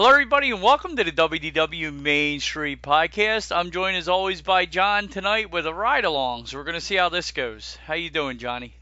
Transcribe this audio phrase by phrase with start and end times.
[0.00, 3.54] Hello, everybody, and welcome to the WDW Main Street Podcast.
[3.54, 6.46] I'm joined as always by John tonight with a ride along.
[6.46, 7.76] So we're going to see how this goes.
[7.84, 8.72] How you doing, Johnny?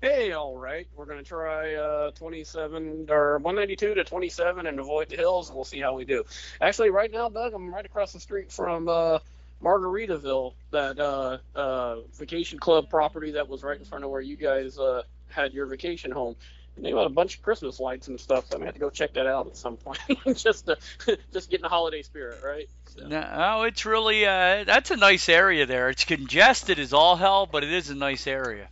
[0.00, 0.88] Hey, all right.
[0.96, 5.66] We're gonna try uh, 27 or 192 to 27 and avoid the hills, and we'll
[5.66, 6.24] see how we do.
[6.62, 9.18] Actually, right now, Doug, I'm right across the street from uh,
[9.62, 14.36] Margaritaville, that uh, uh, vacation club property that was right in front of where you
[14.36, 16.36] guys uh, had your vacation home.
[16.80, 18.90] They got a bunch of Christmas lights and stuff, so I'm gonna have to go
[18.90, 19.98] check that out at some point,
[20.36, 20.78] just to
[21.32, 22.68] just get in the holiday spirit, right?
[22.86, 23.06] So.
[23.06, 25.88] No, oh, it's really uh, that's a nice area there.
[25.88, 28.68] It's congested as all hell, but it is a nice area.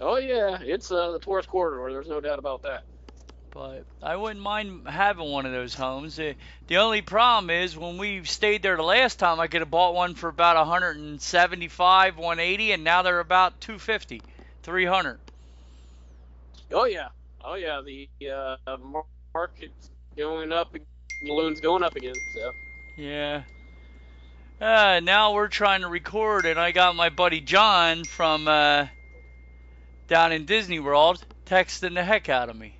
[0.00, 1.92] Oh yeah, it's uh, the tourist corridor.
[1.92, 2.84] There's no doubt about that.
[3.50, 6.16] But I wouldn't mind having one of those homes.
[6.16, 9.70] The, the only problem is when we stayed there the last time, I could have
[9.70, 14.22] bought one for about 175, 180, and now they're about 250,
[14.62, 15.18] 300.
[16.72, 17.08] Oh yeah,
[17.44, 17.80] oh yeah.
[17.84, 18.76] The uh,
[19.34, 20.74] market's going up,
[21.24, 22.14] balloon's going up again.
[22.34, 22.52] So
[22.96, 23.42] Yeah.
[24.60, 28.86] Uh, now we're trying to record, and I got my buddy John from uh,
[30.08, 32.74] down in Disney World texting the heck out of me.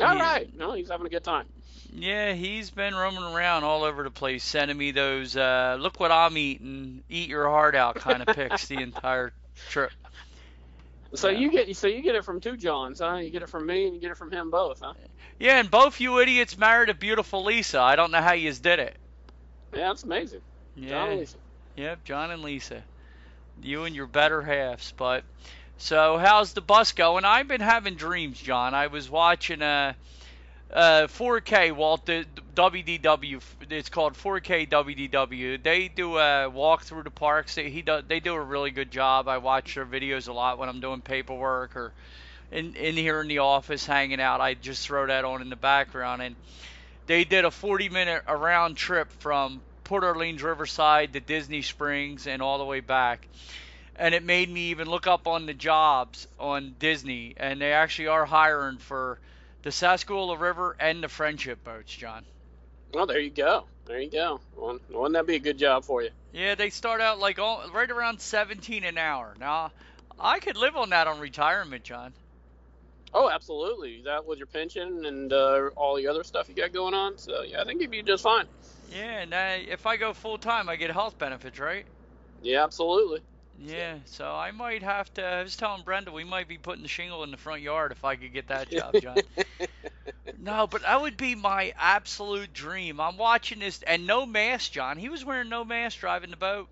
[0.00, 0.22] all Yeah.
[0.22, 1.46] right, no, he's having a good time.
[1.94, 6.10] Yeah, he's been roaming around all over the place, sending me those uh, "look what
[6.12, 9.32] I'm eating, eat your heart out" kind of pics the entire
[9.68, 9.90] trip.
[11.14, 11.38] So Yeah.
[11.38, 13.16] you get so you get it from two Johns, huh?
[13.16, 14.94] You get it from me and you get it from him both, huh?
[15.38, 17.80] Yeah, and both you idiots married a beautiful Lisa.
[17.80, 18.96] I don't know how you did it.
[19.74, 20.40] Yeah, that's amazing.
[20.78, 21.10] John Yeah.
[21.10, 21.38] and Lisa.
[21.76, 22.84] Yep, John and Lisa.
[23.60, 24.92] You and your better halves.
[24.96, 25.24] But
[25.76, 27.24] so how's the bus going?
[27.24, 28.74] I've been having dreams, John.
[28.74, 29.96] I was watching a,
[30.72, 33.42] Uh, a 4K Walt WDW.
[33.68, 35.62] It's called 4K WDW.
[35.62, 37.56] They do a walk through the parks.
[37.56, 38.04] They, he does.
[38.08, 39.28] They do a really good job.
[39.28, 41.92] I watch their videos a lot when I'm doing paperwork or
[42.50, 44.40] in in here in the office hanging out.
[44.40, 46.36] I just throw that on in the background and
[47.06, 52.40] they did a 40 minute around trip from Port Orleans Riverside to Disney Springs and
[52.40, 53.28] all the way back.
[53.96, 58.06] And it made me even look up on the jobs on Disney, and they actually
[58.08, 59.18] are hiring for
[59.62, 62.24] the Sasquatch River and the Friendship boats, John.
[62.92, 63.64] Well, there you go.
[63.86, 64.40] There you go.
[64.56, 66.10] Well, wouldn't that be a good job for you?
[66.32, 69.34] Yeah, they start out like all, right around 17 an hour.
[69.38, 69.72] Now,
[70.20, 72.12] I could live on that on retirement, John.
[73.14, 74.02] Oh, absolutely.
[74.04, 77.18] That with your pension and uh, all the other stuff you got going on.
[77.18, 78.46] So yeah, I think you'd be just fine.
[78.90, 81.84] Yeah, and uh, if I go full time, I get health benefits, right?
[82.42, 83.20] Yeah, absolutely.
[83.64, 85.24] Yeah, so I might have to.
[85.24, 88.04] I was telling Brenda we might be putting the shingle in the front yard if
[88.04, 89.22] I could get that job, John.
[90.38, 93.00] no, but that would be my absolute dream.
[93.00, 94.98] I'm watching this, and no mask, John.
[94.98, 96.68] He was wearing no mask driving the boat.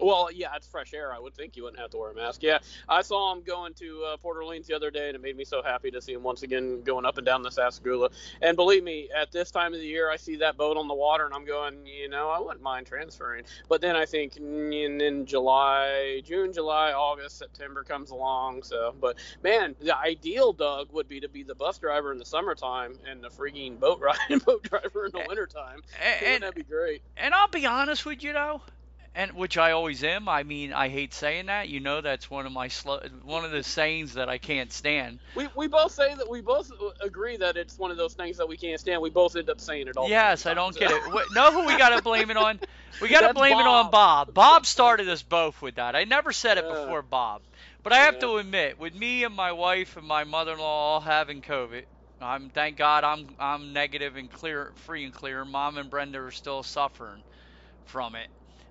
[0.00, 1.12] Well, yeah, it's fresh air.
[1.12, 2.42] I would think you wouldn't have to wear a mask.
[2.42, 2.58] Yeah,
[2.88, 5.44] I saw him going to uh, Port Orleans the other day, and it made me
[5.44, 8.10] so happy to see him once again going up and down the Sassagoula.
[8.40, 10.94] And believe me, at this time of the year, I see that boat on the
[10.94, 13.44] water, and I'm going, you know, I wouldn't mind transferring.
[13.68, 18.62] But then I think, in, then July, June, July, August, September comes along.
[18.62, 22.24] So, but man, the ideal, Doug, would be to be the bus driver in the
[22.24, 25.80] summertime and the freaking boat ride boat driver in the wintertime.
[26.02, 27.02] And, and that be great?
[27.16, 28.62] and I'll be honest with you though,
[29.14, 30.28] and which I always am.
[30.28, 31.68] I mean, I hate saying that.
[31.68, 35.18] You know, that's one of my slow, one of the sayings that I can't stand.
[35.34, 36.70] We, we both say that we both
[37.02, 39.00] agree that it's one of those things that we can't stand.
[39.02, 40.08] We both end up saying it all.
[40.08, 41.32] Yes, I don't get it.
[41.32, 42.60] Know who we got to blame it on?
[43.00, 43.92] We got to That's blame it on Bob.
[43.92, 44.34] Bob.
[44.34, 45.96] Bob started us both with that.
[45.96, 46.68] I never said it Yeah.
[46.68, 47.42] before Bob,
[47.82, 48.20] but I have Yeah.
[48.20, 51.84] to admit, with me and my wife and my mother-in-law all having COVID,
[52.20, 55.44] I'm thank God I'm I'm negative and clear, free and clear.
[55.44, 57.22] Mom and Brenda are still suffering
[57.84, 58.28] from it,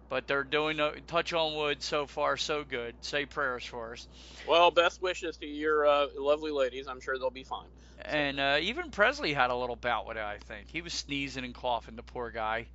[0.10, 2.96] but they're doing a touch on wood so far so good.
[3.02, 4.08] Say prayers for us.
[4.48, 6.88] Well, best wishes to your uh, lovely ladies.
[6.88, 7.68] I'm sure they'll be fine.
[8.06, 10.68] And uh, even Presley had a little bout with it, I think.
[10.72, 12.68] He was sneezing and coughing, the poor guy.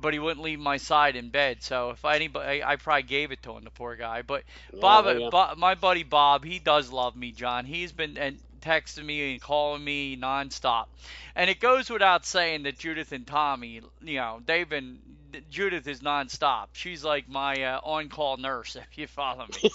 [0.00, 1.62] But he wouldn't leave my side in bed.
[1.62, 4.22] So if anybody, I, I probably gave it to him, the poor guy.
[4.22, 4.44] But
[4.80, 5.28] Bob, Oh, yeah.
[5.30, 7.64] Bob, my buddy Bob, he does love me, John.
[7.64, 10.86] He's been and texting me and calling me nonstop.
[11.34, 15.00] And it goes without saying that Judith and Tommy, you know, they've been.
[15.48, 16.68] Judith is nonstop.
[16.72, 19.70] She's like my uh, on-call nurse, if you follow me.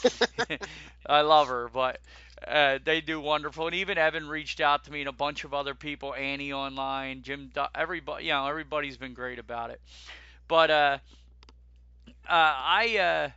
[1.05, 1.99] I love her, but
[2.45, 3.67] uh, they do wonderful.
[3.67, 7.21] And even Evan reached out to me and a bunch of other people, Annie online,
[7.23, 9.81] Jim, everybody, you know, everybody's been great about it.
[10.47, 10.97] But uh,
[12.27, 13.29] uh, I, uh,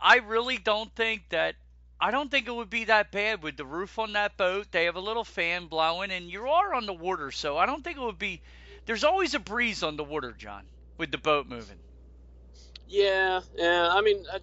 [0.00, 1.56] I really don't think that.
[2.00, 4.66] I don't think it would be that bad with the roof on that boat.
[4.70, 7.82] They have a little fan blowing, and you are on the water, so I don't
[7.82, 8.42] think it would be.
[8.86, 10.64] There's always a breeze on the water, John,
[10.98, 11.78] with the boat moving.
[12.86, 13.88] Yeah, yeah.
[13.90, 14.40] I mean, I,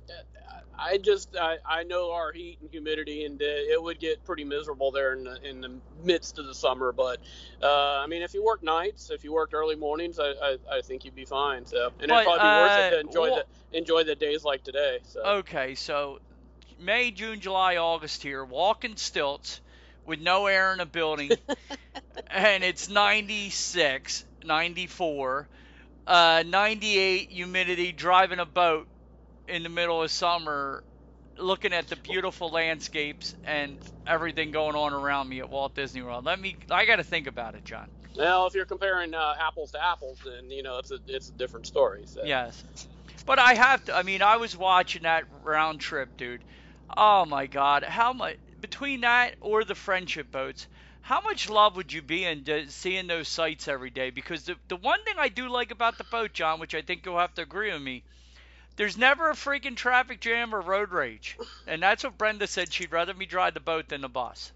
[0.80, 4.44] I just I, I know our heat and humidity, and uh, it would get pretty
[4.44, 6.92] miserable there in the, in the midst of the summer.
[6.92, 7.19] But
[7.62, 10.81] uh, I mean, if you work nights, if you worked early mornings, I, I, I
[10.81, 11.65] think you'd be fine.
[11.65, 14.15] So, and But, it'd probably be worth it to uh, enjoy wha- the enjoy the
[14.15, 15.00] days like today.
[15.04, 15.24] So.
[15.24, 16.19] Okay, so
[16.81, 19.62] May, June, July, August here, walking stilts
[20.06, 21.31] with no air in a building,
[22.28, 25.48] and it's 96, 94,
[26.07, 28.88] uh, 98 humidity, driving a boat
[29.48, 30.83] in the middle of summer,
[31.38, 36.25] looking at the beautiful landscapes and everything going on around me at Walt Disney World.
[36.25, 37.88] Let me, I got to think about it, John.
[38.16, 41.31] Well, if you're comparing uh, apples to apples, then you know it's a it's a
[41.31, 42.04] different story.
[42.06, 42.22] So.
[42.25, 42.62] Yes.
[43.25, 43.95] But I have to.
[43.95, 46.42] I mean, I was watching that round trip, dude.
[46.98, 50.68] Oh my God, how much between that or the friendship boats?
[51.02, 54.10] How much love would you be in seeing those sights every day?
[54.10, 57.06] Because the the one thing I do like about the boat, John, which I think
[57.06, 58.04] you'll have to agree with me,
[58.78, 62.74] there's never a freaking traffic jam or road rage, and that's what Brenda said.
[62.74, 64.52] She'd rather me drive the boat than the bus.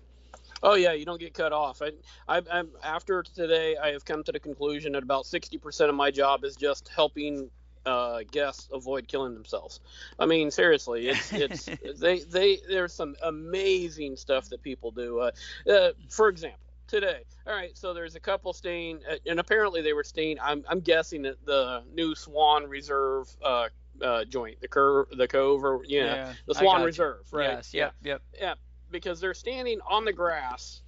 [0.63, 1.81] Oh yeah, you don't get cut off.
[1.81, 1.91] I,
[2.27, 3.77] I, I'm after today.
[3.77, 7.49] I have come to the conclusion that about 60% of my job is just helping
[7.85, 9.79] uh, guests avoid killing themselves.
[10.19, 15.19] I mean, seriously, it's it's they they there's some amazing stuff that people do.
[15.19, 15.31] Uh,
[15.69, 17.23] uh, for example, today.
[17.47, 20.37] All right, so there's a couple staying, uh, and apparently they were staying.
[20.41, 23.29] I'm I'm guessing at the new Swan Reserve.
[23.43, 23.69] Uh,
[24.01, 26.85] uh, joint, the curve, the cove, or yeah, the Swan got you.
[26.87, 27.51] Reserve, right?
[27.51, 27.73] Yes.
[27.73, 27.93] Yep.
[28.03, 28.21] Yep.
[28.41, 28.53] yeah,
[28.91, 30.81] because they're standing on the grass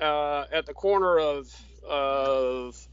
[0.00, 1.54] uh, at the corner of
[1.86, 2.88] of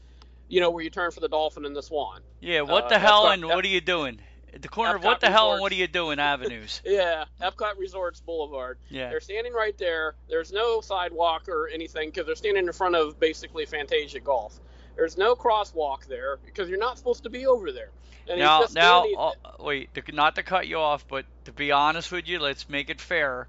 [0.52, 2.20] you know where you turn for the dolphin and the swan.
[2.40, 2.60] Yeah.
[2.60, 4.20] What Uh, the hell Epcot- and what are you doing?
[4.54, 6.18] At the corner of what the hell and what are you doing?
[6.32, 6.82] Avenues.
[6.84, 8.78] Yeah, Epcot Resorts Boulevard.
[8.90, 9.08] Yeah.
[9.08, 10.14] They're standing right there.
[10.28, 14.60] There's no sidewalk or anything because they're standing in front of basically Fantasia Golf.
[14.94, 17.88] There's no crosswalk there because you're not supposed to be over there.
[18.28, 22.12] And now, now, uh, wait, to, not to cut you off, but to be honest
[22.12, 23.48] with you, let's make it fair.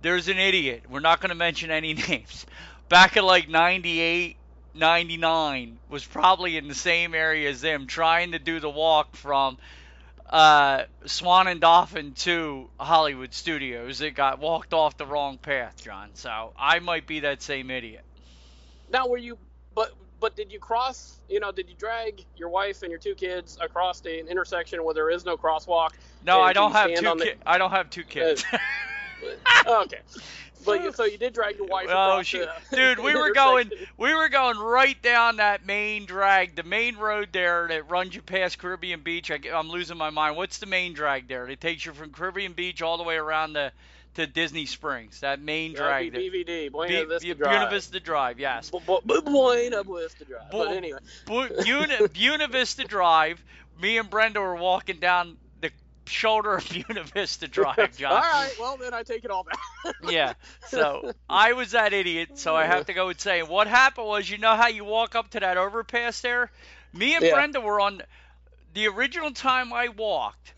[0.00, 0.84] There's an idiot.
[0.88, 2.46] We're not going to mention any names.
[2.88, 4.36] Back in like 98,
[4.76, 9.58] 99, was probably in the same area as them, trying to do the walk from
[10.30, 14.00] uh, Swan and Dolphin to Hollywood Studios.
[14.00, 16.10] It got walked off the wrong path, John.
[16.14, 18.02] So I might be that same idiot.
[18.90, 19.38] Now, were you?
[19.74, 21.20] But but did you cross?
[21.28, 24.94] You know, did you drag your wife and your two kids across an intersection where
[24.94, 25.90] there is no crosswalk?
[26.24, 27.08] No, I don't have two.
[27.08, 28.44] on the- I don't have two kids.
[29.66, 30.00] okay.
[30.64, 33.70] But so you did drag your wife Oh, across she, the dude, we were going,
[33.96, 38.22] we were going right down that main drag, the main road there that runs you
[38.22, 39.30] past Caribbean Beach.
[39.30, 40.36] I, am losing my mind.
[40.36, 41.46] What's the main drag there?
[41.48, 43.70] It takes you from Caribbean Beach all the way around the
[44.14, 45.20] to Disney Springs.
[45.20, 46.12] That main drag.
[46.12, 47.50] That'd be BVD, Buena B- Vista B- Drive.
[47.52, 48.70] Buena Vista Drive, yes.
[48.70, 50.50] Bu- bu- bu- Buena Vista Drive.
[50.50, 53.44] Bu- but anyway, Bu- Buena, Buena Vista Drive.
[53.80, 55.45] Me and Brenda were walking down the
[56.08, 58.12] shoulder of Buena Vista Drive, John.
[58.12, 58.52] all right.
[58.58, 59.94] Well, then I take it all back.
[60.10, 60.34] Yeah.
[60.68, 64.28] So I was that idiot, so I have to go and say what happened was
[64.28, 66.50] you know how you walk up to that overpass there?
[66.92, 67.32] Me and Yeah.
[67.34, 68.02] Brenda were on
[68.74, 70.54] the original time I walked,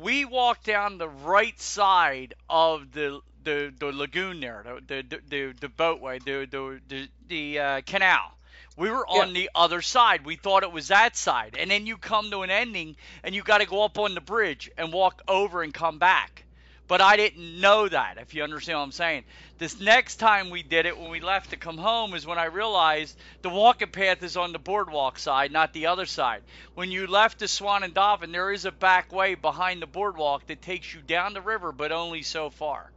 [0.00, 5.52] we walked down the right side of the the, the lagoon there, the the, the
[5.60, 8.32] the boatway, the the the, the uh, canal.
[8.76, 9.22] We were Yeah.
[9.22, 10.24] on the other side.
[10.24, 11.56] We thought it was that side.
[11.58, 14.20] And then you come to an ending and you got to go up on the
[14.20, 16.44] bridge and walk over and come back.
[16.88, 19.24] But I didn't know that, if you understand what I'm saying.
[19.58, 22.46] This next time we did it, when we left to come home, is when I
[22.46, 26.42] realized the walking path is on the boardwalk side, not the other side.
[26.74, 30.48] When you left the Swan and Dolphin, there is a back way behind the boardwalk
[30.48, 32.90] that takes you down the river, but only so far.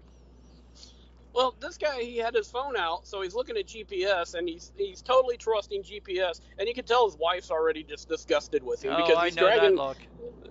[1.33, 4.71] Well, this guy he had his phone out, so he's looking at GPS, and he's
[4.77, 8.93] he's totally trusting GPS, and you can tell his wife's already just disgusted with him
[8.93, 9.97] oh, because I he's know dragging that look.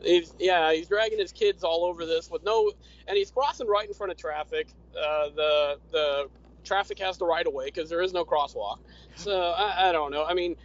[0.03, 2.73] he's yeah he's dragging his kids all over this with no,
[3.07, 4.75] and he's crossing right in front of traffic.
[4.97, 6.29] Uh, the the
[6.65, 8.79] traffic has the right of way because there is no crosswalk.
[9.17, 10.25] So I, I don't know.
[10.25, 10.57] I mean.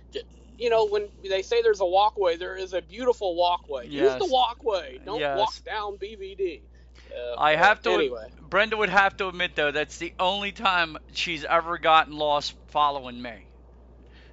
[0.59, 3.87] You know, when they say there's a walkway, there is a beautiful walkway.
[3.87, 4.97] Use the walkway.
[5.05, 5.37] Don't Yes.
[5.37, 6.63] walk down BVD.
[7.11, 7.91] Uh, I have to.
[7.91, 8.29] Anyway.
[8.41, 13.21] Brenda would have to admit though that's the only time she's ever gotten lost following
[13.21, 13.45] me.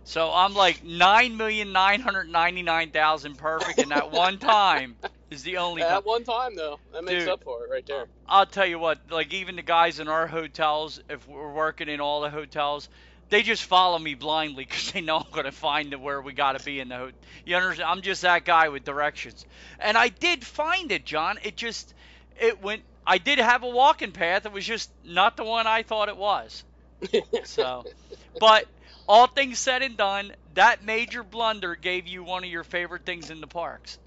[0.05, 4.97] So I'm like nine million nine hundred ninety nine thousand perfect, and that one time
[5.31, 5.93] is the only time.
[5.93, 7.29] At one time, though, that makes Dude.
[7.31, 8.07] up for it right there.
[8.29, 12.01] I'll tell you what, like even the guys in our hotels, if we're working in
[12.01, 12.91] all the hotels,
[13.31, 16.59] they just follow me blindly because they know I'm going to find where we got
[16.59, 17.19] to be in the hotel.
[17.47, 17.89] You understand?
[17.89, 19.47] I'm just that guy with directions.
[19.81, 21.39] And I did find it, John.
[21.43, 21.95] It just,
[22.41, 24.47] it went, I did have a walking path.
[24.47, 26.65] It was just not the one I thought it was.
[27.45, 27.87] So,
[28.39, 28.67] but
[29.09, 33.31] all things said and done, that major blunder gave you one of your favorite things
[33.31, 33.99] in the parks.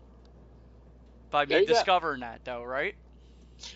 [1.31, 1.83] By me you go.
[1.83, 2.95] discovering that, though, right?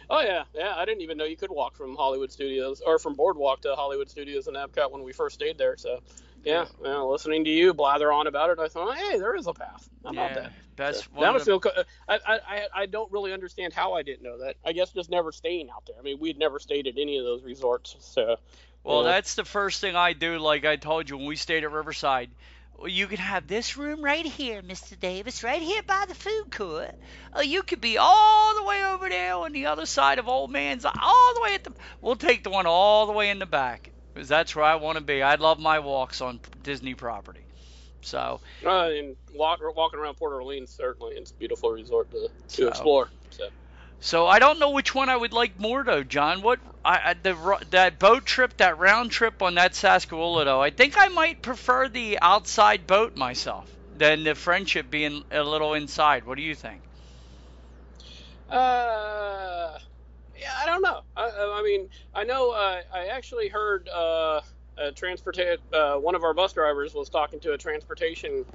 [0.10, 0.74] Oh yeah, yeah.
[0.76, 4.10] I didn't even know you could walk from Hollywood Studios or from Boardwalk to Hollywood
[4.10, 5.76] Studios in Epcot when we first stayed there.
[5.78, 6.00] So,
[6.44, 9.54] yeah, well, listening to you blather on about it, I thought, hey, there is a
[9.54, 9.90] path.
[10.04, 10.52] How about that?
[10.82, 11.60] Best So, one now I of the- feel.
[11.60, 14.56] co- uh, I, I I don't really understand how I didn't know that.
[14.66, 15.96] I guess just never staying out there.
[16.00, 17.96] I mean, we'd never stayed at any of those resorts.
[18.00, 18.38] So,
[18.84, 19.12] Well, Yeah.
[19.12, 20.38] that's the first thing I do.
[20.40, 22.32] Like I told you when we stayed at Riverside,
[22.76, 25.00] well, you can have this room right here, Mr.
[25.00, 26.96] Davis, right here by the food court.
[27.36, 30.50] Or you could be all the way over there on the other side of Old
[30.52, 31.74] Man's, all the way at the.
[32.02, 34.98] We'll take the one all the way in the back, because that's where I want
[34.98, 35.22] to be.
[35.22, 37.42] I love my walks on Disney property.
[38.02, 42.64] So uh, and walk, walking around Port Orleans certainly it's a beautiful resort to So-
[42.64, 43.10] to explore.
[43.30, 43.48] So.
[44.04, 46.42] So I don't know which one I would like more though, John.
[46.42, 50.72] What I, I the that boat trip, that round trip on that Saskatchewan though, I
[50.72, 56.26] think I might prefer the outside boat myself than the friendship being a little inside.
[56.26, 56.82] What do you think?
[58.50, 59.78] Uh,
[60.40, 61.02] yeah, I don't know.
[61.16, 62.52] I, I I mean, I know.
[62.52, 64.42] Uh, I actually heard uh,
[64.78, 68.46] a transporta- uh, one of our bus drivers was talking to a transportation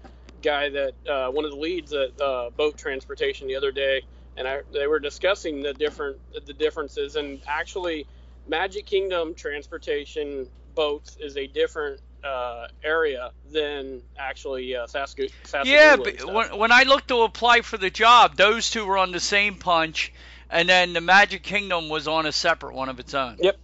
[0.42, 4.02] guy that uh, one of the leads at uh, boat transportation the other day,
[4.37, 7.16] and I, they were discussing the different the differences.
[7.16, 8.06] And actually,
[8.49, 15.32] Magic Kingdom transportation boats is a different uh, area than actually uh, Saskatoon.
[15.64, 19.12] Yeah, but when, when I looked to apply for the job, those two were on
[19.12, 20.12] the same punch,
[20.50, 23.37] and then the Magic Kingdom was on a separate one of its own.
[23.40, 23.58] Yep.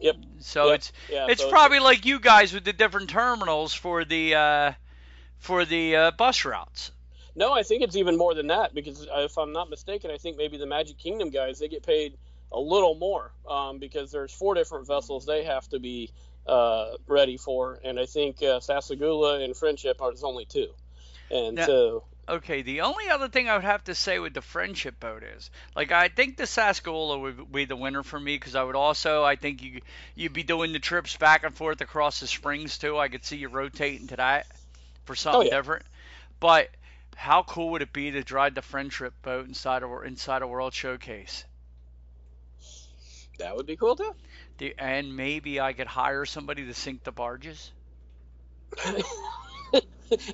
[0.00, 0.16] Yep.
[0.40, 0.74] So Yep.
[0.76, 4.72] it's yeah, it's so probably like you guys with the different terminals for the uh,
[5.38, 6.92] for the uh, bus routes.
[7.36, 10.16] No, I think it's even more than that because uh, if I'm not mistaken, I
[10.16, 12.16] think maybe the Magic Kingdom guys they get paid
[12.52, 16.10] a little more um, because there's four different vessels they have to be
[16.46, 20.68] uh, ready for, and I think uh, Sassagoula and Friendship are only two,
[21.30, 24.42] and Now- so Okay, the only other thing I would have to say with the
[24.42, 28.54] friendship boat is, like, I think the Saskatchewan would be the winner for me because
[28.54, 29.80] I would also, I think you
[30.14, 32.98] you'd be doing the trips back and forth across the springs too.
[32.98, 34.46] I could see you rotating to that
[35.06, 35.56] for oh, something oh, yeah.
[35.56, 35.86] different.
[36.38, 36.70] But
[37.16, 40.72] how cool would it be to drive the friendship boat inside a inside a World
[40.72, 41.44] Showcase?
[43.40, 44.14] that would be cool too.
[44.58, 47.72] The, and maybe I could hire somebody to sink the barges.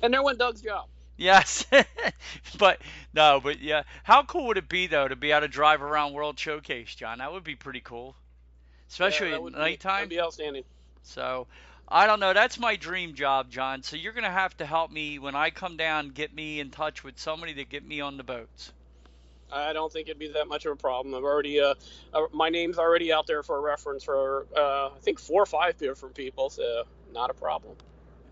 [0.01, 0.87] and there went Doug's job.
[1.17, 1.65] Yes,
[2.59, 2.79] but
[3.13, 6.13] no, but yeah, how cool would it be though to be able to drive around
[6.13, 7.17] World Showcase, John?
[7.17, 8.15] That would be pretty cool,
[8.89, 10.63] especially Yeah, that at would be- That'd be outstanding.
[11.01, 11.47] So,
[11.87, 12.33] I don't know.
[12.33, 13.81] That's my dream job, John.
[13.81, 16.09] So you're gonna have to help me when I come down.
[16.09, 18.71] Get me in touch with somebody to get me on the boats.
[19.51, 21.15] I don't think it'd be that much of a problem.
[21.15, 21.73] I've already, uh,
[22.13, 25.45] uh, my name's already out there for a reference for, uh, I think four or
[25.45, 26.83] five different people, so
[27.13, 27.75] not a problem.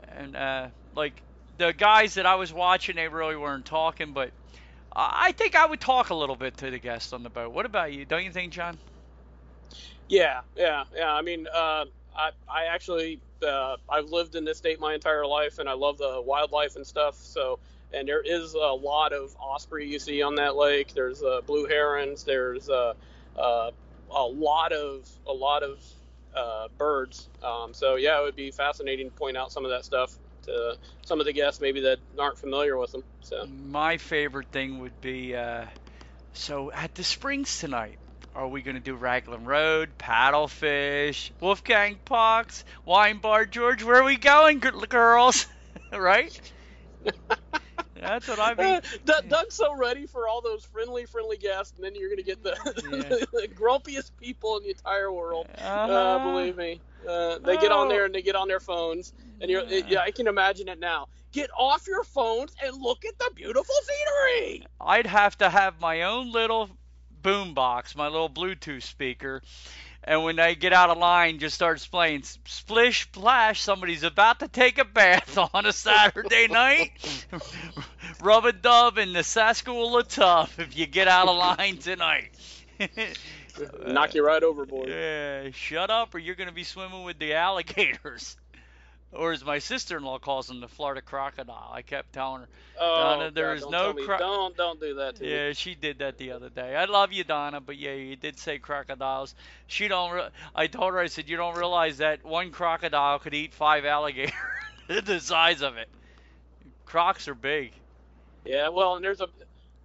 [0.09, 1.21] And uh, like
[1.57, 4.31] the guys that I was watching, they really weren't talking, but
[4.95, 7.53] I think I would talk a little bit to the guests on the boat.
[7.53, 8.05] What about you?
[8.05, 8.77] Don't you think, John?
[10.07, 11.11] Yeah, yeah, yeah.
[11.11, 11.85] I mean, uh,
[12.15, 15.97] I, I actually, uh, I've lived in this state my entire life, and I love
[15.97, 17.15] the wildlife and stuff.
[17.15, 17.59] So,
[17.93, 20.93] and there is a lot of osprey you see on that lake.
[20.93, 22.23] There's uh, blue herons.
[22.23, 22.93] There's uh,
[23.37, 23.71] uh,
[24.11, 25.83] a lot of a lot of
[26.35, 27.27] uh, birds.
[27.43, 30.17] Um, so yeah, it would be fascinating to point out some of that stuff
[31.03, 33.03] some of the guests maybe that aren't familiar with them.
[33.21, 35.65] So My favorite thing would be uh,
[36.33, 37.97] so at the Springs tonight.
[38.35, 43.81] Are we going to do Raglan Road, Paddlefish, Wolfgang Pucks, Wine Bar George?
[43.83, 45.45] Where are we going, girls?
[45.93, 46.37] right?
[47.95, 48.81] That's what I mean.
[49.05, 52.23] Doug- Doug's so ready for all those friendly, friendly guests, and then you're going to
[52.23, 52.55] get the,
[53.31, 55.47] the grumpiest people in the entire world.
[55.57, 56.31] Uh, Uh-huh.
[56.31, 57.89] believe me, uh, they get on Oh.
[57.89, 60.79] there and they get on their phones, and you're, it, yeah, I can imagine it
[60.79, 61.07] now.
[61.31, 64.65] Get off your phones and look at the beautiful scenery.
[64.79, 66.69] I'd have to have my own little
[67.21, 69.41] boom box, my little Bluetooth speaker,
[70.07, 73.61] and when they get out of line, just starts playing splish splash.
[73.61, 76.91] Somebody's about to take a bath on a Saturday night.
[78.21, 82.29] Rub a dub in the Saskatchewan tub if you get out of line tonight.
[83.87, 84.89] Knock you right overboard.
[84.89, 88.37] Yeah, shut up, or you're gonna be swimming with the alligators.
[89.15, 91.71] Or as my sister-in-law calls them, the Florida crocodile.
[91.73, 92.47] I kept telling her.
[92.79, 95.31] Oh, Donna, there God, is no cro- don't don't do that to me.
[95.31, 96.75] Yeah, she did that the other day.
[96.75, 99.35] I love you, Donna, but yeah, you did say crocodiles.
[99.67, 100.11] She don't.
[100.11, 103.85] Re- I told her, I said, you don't realize that one crocodile could eat five
[103.85, 104.33] alligators,
[104.87, 105.89] the size of it.
[106.85, 107.71] Crocs are big.
[108.45, 109.27] Yeah, well, and there's a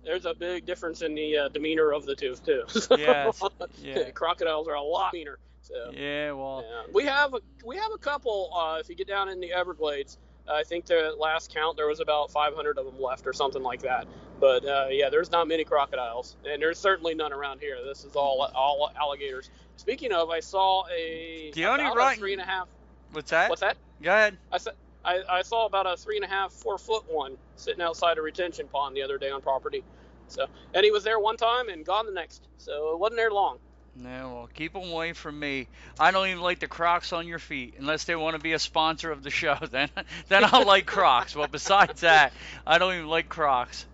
[0.05, 2.65] there's a big difference in the uh, demeanor of the two too.
[2.99, 3.43] Yes,
[3.83, 4.11] yeah.
[4.15, 5.39] crocodiles are a lot meaner.
[5.63, 6.83] So Yeah, well, yeah.
[6.93, 8.51] we have a we have a couple.
[8.55, 10.19] Uh, if you get down in the Everglades,
[10.51, 13.83] I think the last count there was about 500 of them left or something like
[13.83, 14.07] that.
[14.41, 17.77] But uh, yeah, there's not many crocodiles, and there's certainly none around here.
[17.85, 19.51] This is all all alligators.
[19.77, 22.69] Speaking of, I saw a The only about right- three and a half.
[23.13, 23.51] what's that?
[23.51, 23.77] What's that?
[24.03, 24.39] Go ahead.
[24.51, 24.75] I said
[25.05, 28.23] I, I saw about a three and a half, four foot one sitting outside a
[28.23, 29.83] retention pond the other day on property.
[30.29, 32.49] So, and he was there one time and gone the next.
[32.59, 33.59] So it wasn't there long.
[33.97, 35.67] No, well, keep them away from me.
[35.99, 38.59] I don't even like the Crocs on your feet unless they want to be a
[38.59, 39.57] sponsor of the show.
[39.71, 39.91] Then,
[40.29, 41.35] then I'll like Crocs.
[41.35, 42.33] But besides that,
[42.67, 43.85] I don't even like Crocs.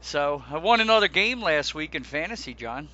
[0.00, 2.88] So I won another game last week in fantasy, John.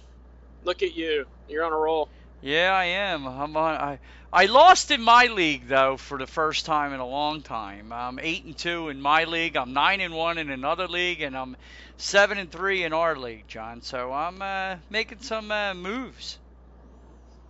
[0.65, 1.27] Look at you.
[1.49, 2.09] You're on a roll.
[2.45, 3.27] Yeah, I am.
[3.27, 3.75] I'm on.
[3.75, 7.91] I I lost in my league though for the first time in a long time.
[7.91, 9.57] I'm eight and two in my league.
[9.57, 11.57] I'm nine and one in another league, and I'm
[11.97, 13.81] seven and three in our league, John.
[13.81, 16.39] So I'm uh, making some uh, moves.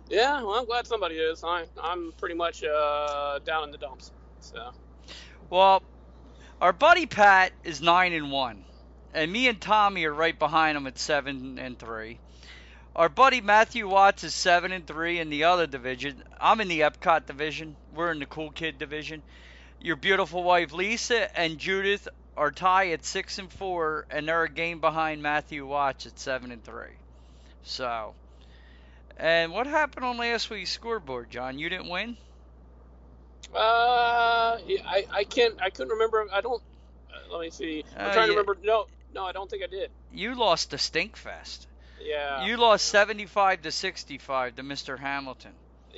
[0.07, 1.43] Yeah, well, I'm glad somebody is.
[1.43, 4.13] I, I'm pretty much uh, down in the dumps.
[4.39, 4.71] So,
[5.49, 5.83] Well,
[6.61, 8.63] our buddy Pat is nine and one,
[9.13, 12.21] and me and Tommy are right behind him at seven and three.
[12.95, 16.23] Our buddy Matthew Watts is seven and three in the other division.
[16.39, 17.75] I'm in the Epcot division.
[17.93, 19.21] We're in the cool kid division.
[19.81, 24.49] Your beautiful wife Lisa and Judith are tied at six and four, and they're a
[24.49, 26.95] game behind Matthew Watts at seven and three.
[27.63, 28.13] So,
[29.17, 31.59] and what happened on last week's scoreboard, John?
[31.59, 32.15] You didn't win.
[33.53, 36.25] uh, I, I can't, I couldn't remember.
[36.31, 36.61] I don't.
[37.09, 37.83] Uh, let me see.
[37.97, 38.57] I'm Uh, trying to remember.
[38.63, 39.91] No, no, I don't think I did.
[40.13, 41.67] You lost to Stinkfest.
[42.05, 42.45] Yeah.
[42.45, 44.99] You lost 75 to 65 to Mr.
[44.99, 45.51] Hamilton.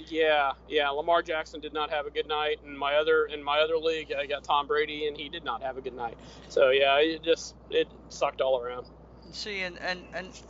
[0.10, 0.90] Yeah, yeah.
[0.90, 4.14] Lamar Jackson did not have a good night, and my other in my other league,
[4.18, 6.18] I got Tom Brady, and he did not have a good night.
[6.50, 8.86] So yeah, it just it sucked all around.
[9.32, 10.42] See, and, and, and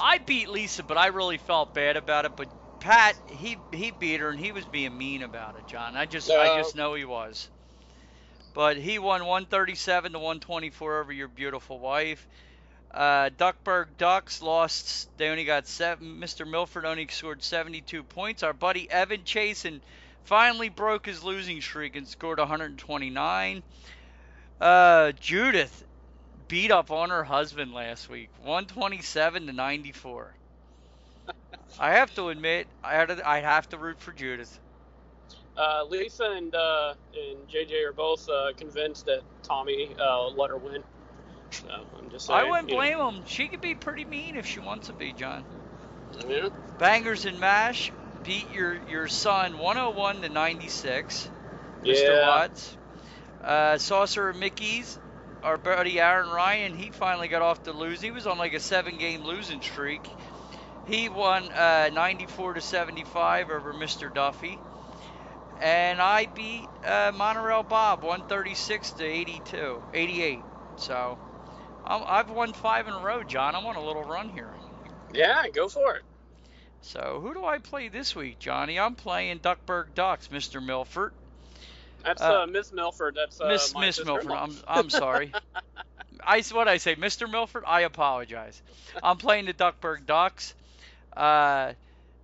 [0.00, 2.32] I beat Lisa, but I really felt bad about it.
[2.34, 2.48] But
[2.80, 5.94] Pat, he he beat her, and he was being mean about it, John.
[5.94, 7.48] I just I just know he was.
[8.54, 12.26] But he won 137 to 124 over your beautiful wife.
[12.98, 15.08] Uh, Duckburg Ducks lost.
[15.18, 16.18] They only got seven.
[16.20, 16.44] Mr.
[16.44, 18.42] Milford only scored 72 points.
[18.42, 19.80] Our buddy Evan Chasen
[20.24, 23.62] finally broke his losing streak and scored 129.
[24.60, 25.84] Uh, Judith
[26.48, 30.34] beat up on her husband last week, 127 to 94.
[31.78, 34.58] I have to admit, I had to, I have to root for Judith.
[35.56, 40.56] Uh, Lisa and uh, and JJ are both uh, convinced that Tommy uh, let her
[40.56, 40.82] win.
[41.50, 41.66] So
[41.98, 42.38] I'm just saying.
[42.38, 42.80] I wouldn't you know.
[42.80, 43.22] blame him.
[43.26, 45.44] She could be pretty mean if she wants to be, John.
[46.26, 46.48] Yeah.
[46.78, 51.30] Bangers and Mash beat your your son 101 to 96.
[51.82, 52.02] Mr.
[52.02, 52.28] Yeah.
[52.28, 52.76] Watts.
[53.42, 54.98] Uh, Sorcerer Mickey's,
[55.42, 58.00] our buddy Aaron Ryan, he finally got off the lose.
[58.00, 60.02] He was on like a seven game losing streak.
[60.86, 64.12] He won uh, 94 to 75 over Mr.
[64.12, 64.58] Duffy.
[65.60, 70.38] And I beat uh, Monorail Bob 136 to 82, 88.
[70.76, 71.18] So
[71.88, 73.54] I'm, I've won five in a row, John.
[73.54, 74.50] I'm on a little run here.
[75.12, 76.02] Yeah, go for it.
[76.82, 78.78] So who do I play this week, Johnny?
[78.78, 80.64] I'm playing Duckburg Ducks, Mr.
[80.64, 81.12] Milford.
[82.04, 83.16] That's Uh, uh, Miss Milford.
[83.16, 84.30] That's uh, Miss Miss Milford.
[84.30, 85.32] I'm I'm sorry.
[86.24, 87.30] I what I say, Mr.
[87.30, 87.64] Milford.
[87.66, 88.62] I apologize.
[89.02, 90.54] I'm playing the Duckburg Ducks.
[91.16, 91.72] Uh,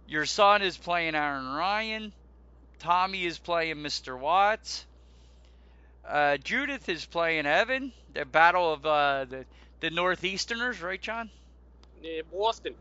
[0.07, 2.13] your son is playing Aaron Ryan.
[2.79, 4.19] Tommy is playing Mr.
[4.19, 4.85] Watts.
[6.07, 7.93] Uh, Judith is playing Evan.
[8.13, 9.45] The battle of uh, the
[9.81, 11.31] the Northeasterners, right, John?
[12.03, 12.75] Yeah, Boston.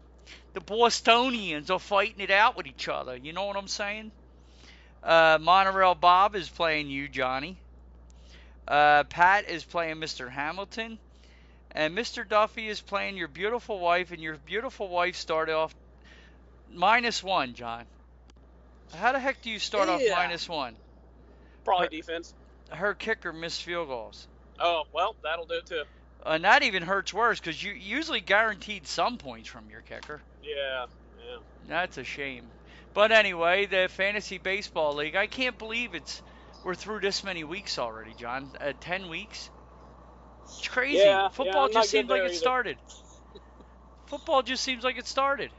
[0.54, 3.16] The Bostonians are fighting it out with each other.
[3.16, 4.12] You know what I'm saying?
[5.04, 7.58] Uh, Monorail Bob is playing you, Johnny.
[8.68, 10.30] Uh, Pat is playing Mr.
[10.30, 10.98] Hamilton.
[11.72, 12.28] And Mr.
[12.28, 15.74] Duffy is playing your beautiful wife, and your beautiful wife started off
[16.72, 17.86] minus one, John.
[18.96, 20.76] How the heck do you start off minus one?
[21.66, 22.34] Probably defense.
[22.74, 24.28] Her kicker missed field goals.
[24.60, 25.84] Oh well, that'll do too.
[26.26, 30.22] And that even hurts worse because you usually guaranteed some points from your kicker.
[30.42, 30.86] Yeah,
[31.20, 31.38] yeah.
[31.68, 32.46] That's a shame.
[32.94, 35.16] But anyway, the fantasy baseball league.
[35.16, 36.22] I can't believe it's
[36.64, 38.50] we're through this many weeks already, John.
[38.60, 39.50] Uh, Ten weeks.
[40.44, 40.98] It's crazy.
[40.98, 42.34] Yeah, yeah, Football I'm just seems like it either.
[42.36, 42.78] started.
[44.08, 45.50] Football just seems like it started.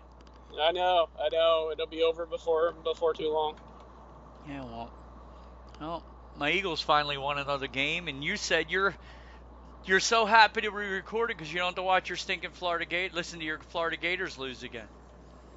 [0.61, 1.71] I know, I know.
[1.73, 3.59] It'll be over before before too long.
[4.49, 4.93] Yeah, well,
[5.81, 6.05] well,
[6.37, 8.95] my Eagles finally won another game, and you said you're
[9.87, 12.87] you're so happy to be recorded because you don't have to watch your stinking Florida
[12.87, 14.87] Gate, listen to your Florida Gators lose again.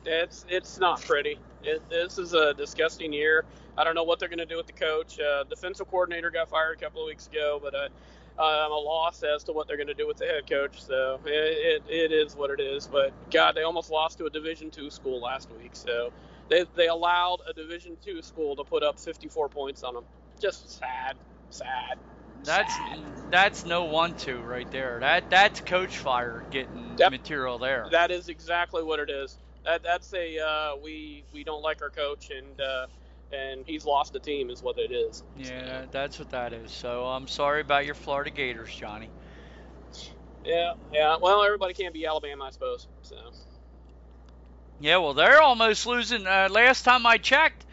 [0.05, 1.39] It's it's not pretty.
[1.63, 3.45] It, this is a disgusting year.
[3.77, 5.19] I don't know what they're going to do with the coach.
[5.19, 7.89] Uh, defensive coordinator got fired a couple of weeks ago, but uh,
[8.39, 10.81] I'm a loss as to what they're going to do with the head coach.
[10.81, 12.87] So it, it, it is what it is.
[12.87, 15.71] But God, they almost lost to a Division two school last week.
[15.73, 16.11] So
[16.49, 20.03] they they allowed a Division two school to put up 54 points on them.
[20.39, 21.15] Just sad,
[21.49, 21.97] sad.
[22.43, 22.99] That's sad.
[23.29, 24.99] that's no one-two right there.
[24.99, 27.11] That that's coach fire getting Yep.
[27.11, 27.87] material there.
[27.91, 29.37] That is exactly what it is.
[29.65, 32.87] That that's a uh, we we don't like our coach and uh,
[33.31, 35.23] and he's lost the team is what it is.
[35.35, 36.71] Yeah, that's what that is.
[36.71, 39.11] So I'm sorry about your Florida Gators, Johnny.
[40.45, 41.17] Yeah, yeah.
[41.21, 42.87] Well, everybody can't be Alabama, I suppose.
[43.01, 43.15] So
[44.79, 46.25] Yeah, well, they're almost losing.
[46.27, 47.65] Uh, last time I checked,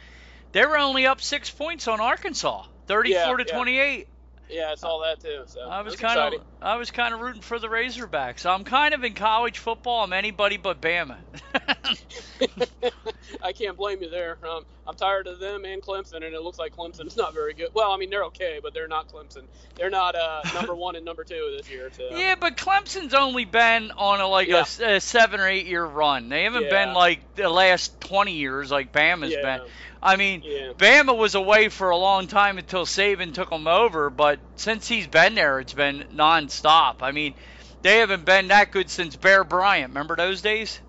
[0.54, 3.54] they were only up six points on Arkansas, 34 Yeah, to yeah.
[3.54, 4.08] 28.
[4.48, 5.42] yeah, I saw that too.
[5.46, 8.46] So I was kind of I was kind of rooting for the Razorbacks.
[8.46, 10.03] I'm kind of in college football.
[10.03, 11.18] I'm anybody but Bama.
[13.42, 14.38] I can't blame you there.
[14.48, 17.68] Um, I'm tired of them and Clemson, and it looks like Clemson's not very good.
[17.74, 19.44] Well, I mean they're okay, but they're not Clemson.
[19.77, 21.90] They're not uh, number one and number two this year.
[21.94, 24.61] So yeah, but Clemson's only been on a like a Yeah.
[24.61, 26.29] s- a, seven or eight year run.
[26.31, 26.87] They haven't Yeah.
[26.87, 29.61] been like the last 20 years like Bama's yeah, been.
[30.03, 30.42] I mean.
[30.77, 35.07] Bama was away for a long time until Saban took them over, but since he's
[35.07, 36.05] been there, it's been
[36.62, 36.96] nonstop.
[37.00, 37.34] I mean,
[37.82, 39.90] they haven't been that good since Bear Bryant.
[39.90, 40.80] Remember those days?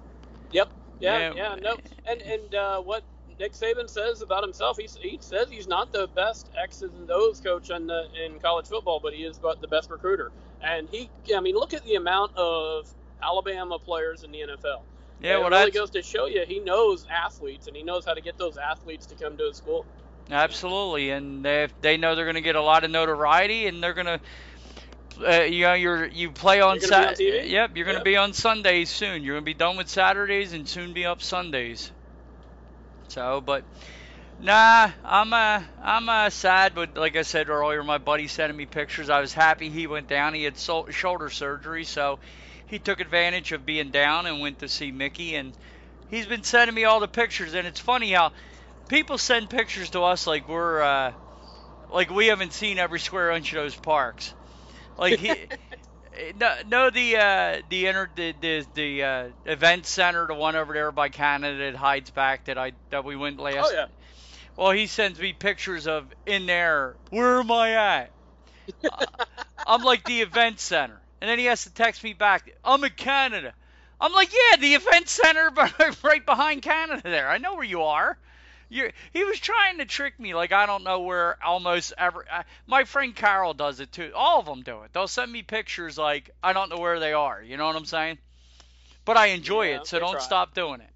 [0.51, 0.69] Yep.
[0.99, 1.33] Yeah, Yeah.
[1.35, 1.77] yeah, no.
[2.07, 3.03] And and uh, what
[3.39, 7.39] Nick Saban says about himself, he, he says he's not the best X's and O's
[7.41, 10.31] coach in the, in college football, but he is but the best recruiter.
[10.61, 12.87] And he, I mean, look at the amount of
[13.21, 14.81] Alabama players in the NFL.
[15.21, 18.05] Yeah, it well, really that's goes to show you he knows athletes and he knows
[18.05, 19.85] how to get those athletes to come to his school.
[20.29, 23.93] absolutely, and they they know they're going to get a lot of notoriety, and they're
[23.93, 24.19] going to.
[25.19, 27.15] Uh, you know, you're you play on You're gonna be on Sat.
[27.15, 27.49] TV?
[27.49, 28.03] Yep, you're going to Yep.
[28.03, 29.23] be on Sundays soon.
[29.23, 31.91] You're going to be done with Saturdays and soon be up Sundays.
[33.09, 33.65] So, but
[34.37, 38.65] nah, I'm uh I'm uh sad, but like I said earlier, my buddy sending me
[38.65, 39.09] pictures.
[39.09, 40.33] I was happy he went down.
[40.33, 42.19] He had sol- shoulder surgery, so
[42.67, 45.35] he took advantage of being down and went to see Mickey.
[45.35, 45.55] And
[46.07, 47.53] he's been sending me all the pictures.
[47.53, 48.31] And it's funny how
[48.89, 51.13] people send pictures to us like we're uh
[51.89, 54.33] like we haven't seen every square inch of those parks.
[54.97, 55.33] Like he.
[56.39, 60.73] No, no, the uh, the inter the the, the uh, event center, the one over
[60.73, 63.69] there by Canada that hides back that I that we went last.
[63.69, 63.87] Oh yeah.
[64.55, 66.95] Well, he sends me pictures of in there.
[67.09, 68.11] Where am I at?
[68.89, 69.05] Uh,
[69.67, 72.49] I'm like the event center, and then he has to text me back.
[72.63, 73.53] I'm in Canada.
[73.99, 77.01] I'm like, yeah, the event center but I'm right behind Canada.
[77.03, 78.17] There, I know where you are.
[78.69, 82.25] You're, he was trying to trick me, like I don't know where almost ever.
[82.31, 84.11] Uh, my friend Carol does it too.
[84.15, 84.93] All of them do it.
[84.93, 87.41] They'll send me pictures like I don't know where they are.
[87.41, 88.17] You know what I'm saying?
[89.05, 90.19] But I enjoy Yeah, it, so don't try.
[90.19, 90.89] stop doing it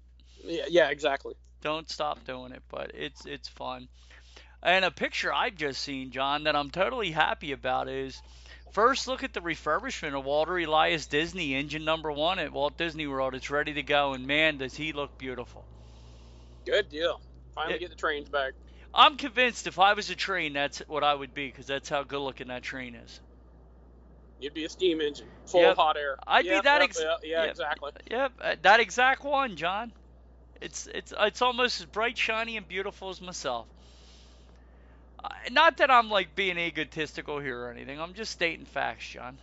[0.44, 1.34] Yeah, yeah, exactly.
[1.62, 3.88] don't stop doing it but it's it's fun
[4.62, 8.22] and a picture i've just seen john that i'm totally happy about is
[8.72, 13.06] first look at the refurbishment of walter elias disney engine number one at walt disney
[13.06, 15.66] world it's ready to go and man does he look beautiful
[16.64, 17.20] Good deal.
[17.60, 18.52] Finally It- get the trains back.
[18.94, 22.02] i'm convinced if i was a train that's what i would be because that's how
[22.02, 23.20] good looking that train is
[24.40, 25.72] You'd be a steam engine, full Yep.
[25.72, 26.16] of hot air.
[26.26, 27.50] I'd be Yep, that yep, ex- yeah, yeah, yep.
[27.50, 27.90] exactly.
[28.10, 29.92] yep uh, that exact one john
[30.62, 33.66] it's it's it's almost as bright shiny and beautiful as myself
[35.22, 39.38] uh, not that i'm like being egotistical here or anything i'm just stating facts john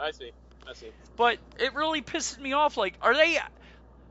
[0.00, 0.32] I see.
[0.68, 0.90] I see.
[1.16, 3.38] but it really pisses me off like are they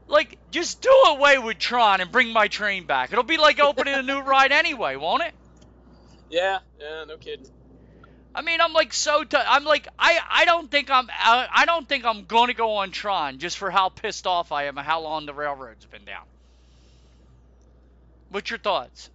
[0.08, 3.96] like just do away with tron and bring my train back it'll be like opening
[3.96, 5.34] a new ride anyway won't it
[6.34, 7.46] Yeah, yeah, no kidding.
[8.36, 9.24] I mean, I'm like so.
[9.24, 10.18] T- I'm like I.
[10.32, 11.08] I don't think I'm.
[11.12, 14.52] I, I don't think I'm going to go on Tron just for how pissed off
[14.52, 16.24] I am and how long the railroad's been down.
[18.30, 19.12] What's your thoughts?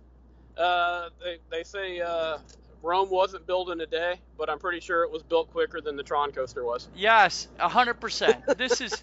[0.57, 2.39] Uh, they they say uh,
[2.83, 5.97] Rome wasn't built in a day, but I'm pretty sure it was built quicker than
[5.97, 6.87] the Tron coaster was.
[6.95, 8.45] Yes, a hundred percent.
[8.57, 9.03] This is.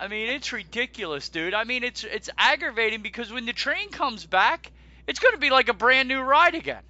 [0.00, 1.52] I mean, it's ridiculous, dude.
[1.52, 4.72] I mean, it's it's aggravating because when the train comes back,
[5.06, 6.82] it's going to be like a brand new ride again.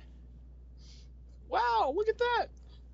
[1.48, 2.46] Wow, look at that.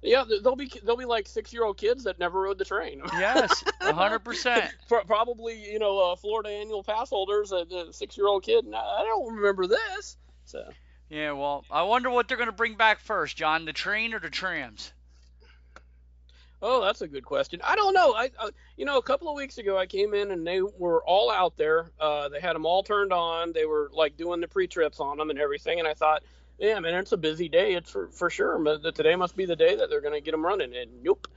[0.02, 3.02] Yeah, they'll be they'll be like six year old kids that never rode the train.
[3.12, 4.72] Yes, a hundred percent.
[5.06, 8.64] Probably you know uh, Florida annual pass holders, a, a six year old kid.
[8.64, 10.16] And I don't remember this.
[10.46, 10.64] So.
[11.10, 14.18] Yeah, well, I wonder what they're going to bring back first, John, the train or
[14.18, 14.92] the trams?
[16.68, 17.60] Oh, that's a good question.
[17.62, 18.12] I don't know.
[18.12, 21.00] I, uh, you know, a couple of weeks ago, I came in and they were
[21.04, 21.92] all out there.
[22.00, 23.52] Uh, they had them all turned on.
[23.52, 25.78] They were like doing the pre-trips on them and everything.
[25.78, 26.24] And I thought,
[26.58, 27.74] yeah, man, it's a busy day.
[27.74, 28.58] It's for, for sure.
[28.90, 30.74] Today must be the day that they're going to get them running.
[30.74, 31.28] And nope,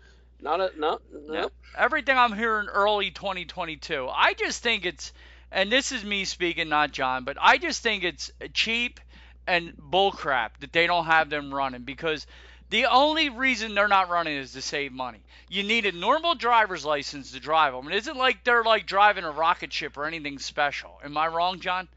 [0.42, 1.34] not a no, no.
[1.34, 1.52] Yep.
[1.78, 4.10] Everything I'm hearing early 2022.
[4.12, 5.14] I just think it's,
[5.52, 9.00] and this is me speaking, not John, but I just think it's cheap
[9.46, 12.26] and bullcrap that they don't have them running because
[12.70, 15.20] the only reason they're not running is to save money.
[15.50, 17.92] You need a normal driver's license to drive them.
[17.92, 21.00] It isn't like they're like driving a rocket ship or anything special.
[21.04, 21.88] Am I wrong, John?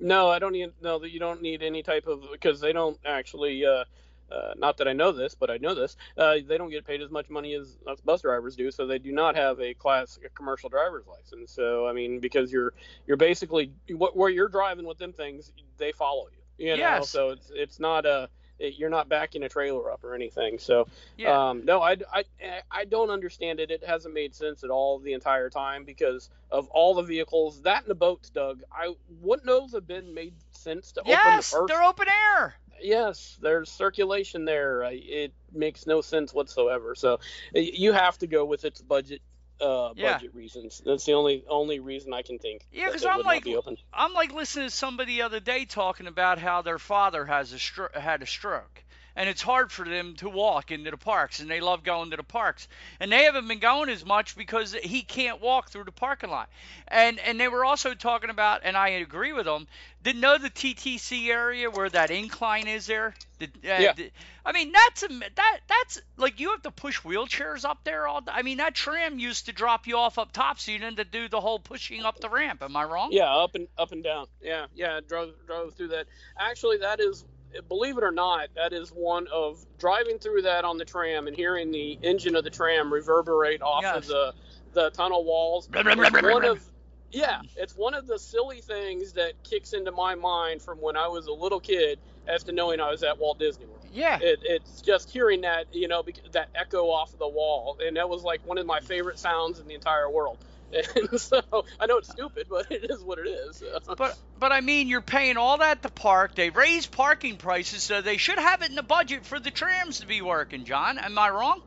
[0.00, 0.72] No, I don't need.
[0.82, 3.64] No, that you don't need any type of because they don't actually.
[3.64, 3.84] Uh,
[4.32, 5.96] uh, not that I know this, but I know this.
[6.16, 8.98] Uh, they don't get paid as much money as us bus drivers do, so they
[8.98, 11.52] do not have a class a commercial driver's license.
[11.52, 12.72] So I mean, because you're
[13.06, 16.66] you're basically what, where you're driving with them things, they follow you.
[16.66, 17.10] You know, yes.
[17.10, 18.28] so it's it's not a
[18.60, 20.58] it, you're not backing a trailer up or anything.
[20.58, 21.50] So yeah.
[21.50, 22.24] um, no, I, I
[22.70, 23.70] I don't understand it.
[23.70, 27.82] It hasn't made sense at all the entire time because of all the vehicles that
[27.82, 28.62] and the boats, Doug.
[28.72, 31.68] I wouldn't those have been made sense to yes, open the first.
[31.68, 32.54] they're open air.
[32.82, 34.82] Yes, there's circulation there.
[34.84, 36.94] It makes no sense whatsoever.
[36.94, 37.20] So
[37.54, 39.20] you have to go with its budget
[39.60, 40.14] uh, Yeah.
[40.14, 40.80] budget reasons.
[40.84, 42.66] That's the only only reason I can think.
[42.72, 43.46] Yeah, that 'cause it I'm like-.
[43.92, 47.56] I'm like listening to somebody the other day talking about how their father has a
[47.56, 48.82] stro- had a stroke,
[49.16, 52.16] and it's hard for them to walk into the parks, and they love going to
[52.16, 52.68] the parks,
[53.00, 56.48] and they haven't been going as much because he can't walk through the parking lot,
[56.88, 59.66] and and they were also talking about, and I agree with them.
[60.02, 63.14] Didn't know the TTC area where that incline is there.
[63.38, 63.92] The, uh, Yeah.
[63.92, 64.10] the-
[64.44, 68.22] I mean that's a that that's like you have to push wheelchairs up there all.
[68.26, 71.10] I mean that tram used to drop you off up top, so you didn't have
[71.10, 72.62] to do the whole pushing up the ramp.
[72.62, 73.10] Am I wrong?
[73.12, 74.26] Yeah, up and up and down.
[74.40, 76.06] Yeah, yeah, drove drove through that.
[76.38, 77.24] Actually, that is,
[77.68, 81.36] believe it or not, that is one of driving through that on the tram and
[81.36, 83.96] hearing the engine of the tram reverberate off Yes.
[83.96, 84.34] of the
[84.72, 85.66] the tunnel walls.
[85.66, 86.64] Blah, blah, blah, one of
[87.10, 91.08] yeah, it's one of the silly things that kicks into my mind from when I
[91.08, 93.84] was a little kid as to knowing I was at Walt Disney World.
[93.92, 94.18] Yeah.
[94.20, 98.08] It, it's just hearing that, you know, that echo off of the wall, and that
[98.08, 100.38] was like one of my favorite sounds in the entire world.
[100.94, 101.42] And so
[101.78, 103.62] I know it's stupid, but it is what it is.
[103.96, 106.34] But but I mean, you're paying all that to park.
[106.34, 110.00] They raised parking prices, so they should have it in the budget for the trams
[110.00, 110.64] to be working.
[110.64, 111.60] John, am I wrong?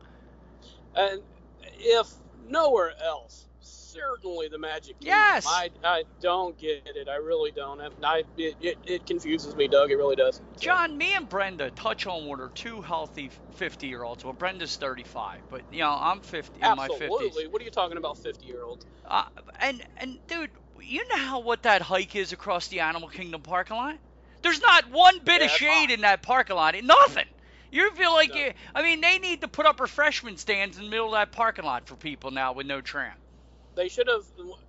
[0.96, 1.22] And
[1.80, 2.08] if
[2.48, 3.46] nowhere else,
[3.94, 5.08] certainly the Magic Kingdom.
[5.18, 5.46] Yes.
[5.48, 7.08] I, I don't get it.
[7.08, 7.80] I really don't.
[8.04, 9.92] I, it, it, it confuses me, Doug.
[9.92, 10.36] It really does.
[10.36, 14.24] So- John, me and Brenda touch on what are two healthy 50 year olds.
[14.24, 17.02] Well, Brenda's 35, but you know I'm 50 in my 50s.
[17.02, 17.48] Absolutely.
[17.48, 18.86] What are you talking about, 50 year olds?
[19.06, 19.24] Uh,
[19.62, 20.50] and and dude,
[20.82, 23.96] you know how what that hike is across the Animal Kingdom parking lot?
[24.42, 26.76] There's not one bit Yeah, of shade in that parking lot.
[26.84, 27.26] Nothing.
[27.72, 28.40] You feel like No.
[28.40, 28.52] you.
[28.76, 31.66] I mean, they need to put up refreshment stands in the middle of that parking
[31.66, 33.14] lot for people now with no tram.
[33.76, 34.24] They should have,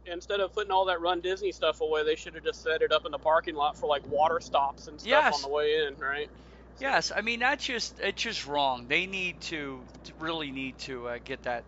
[0.06, 2.92] instead of putting all that Run Disney stuff away, they should have just set it
[2.92, 5.34] up in the parking lot for like water stops and stuff Yes.
[5.34, 6.30] on the way in, right?
[6.78, 8.86] Yes, I mean that's just it's just wrong.
[8.88, 9.86] They need to,
[10.18, 11.64] really need to uh, get that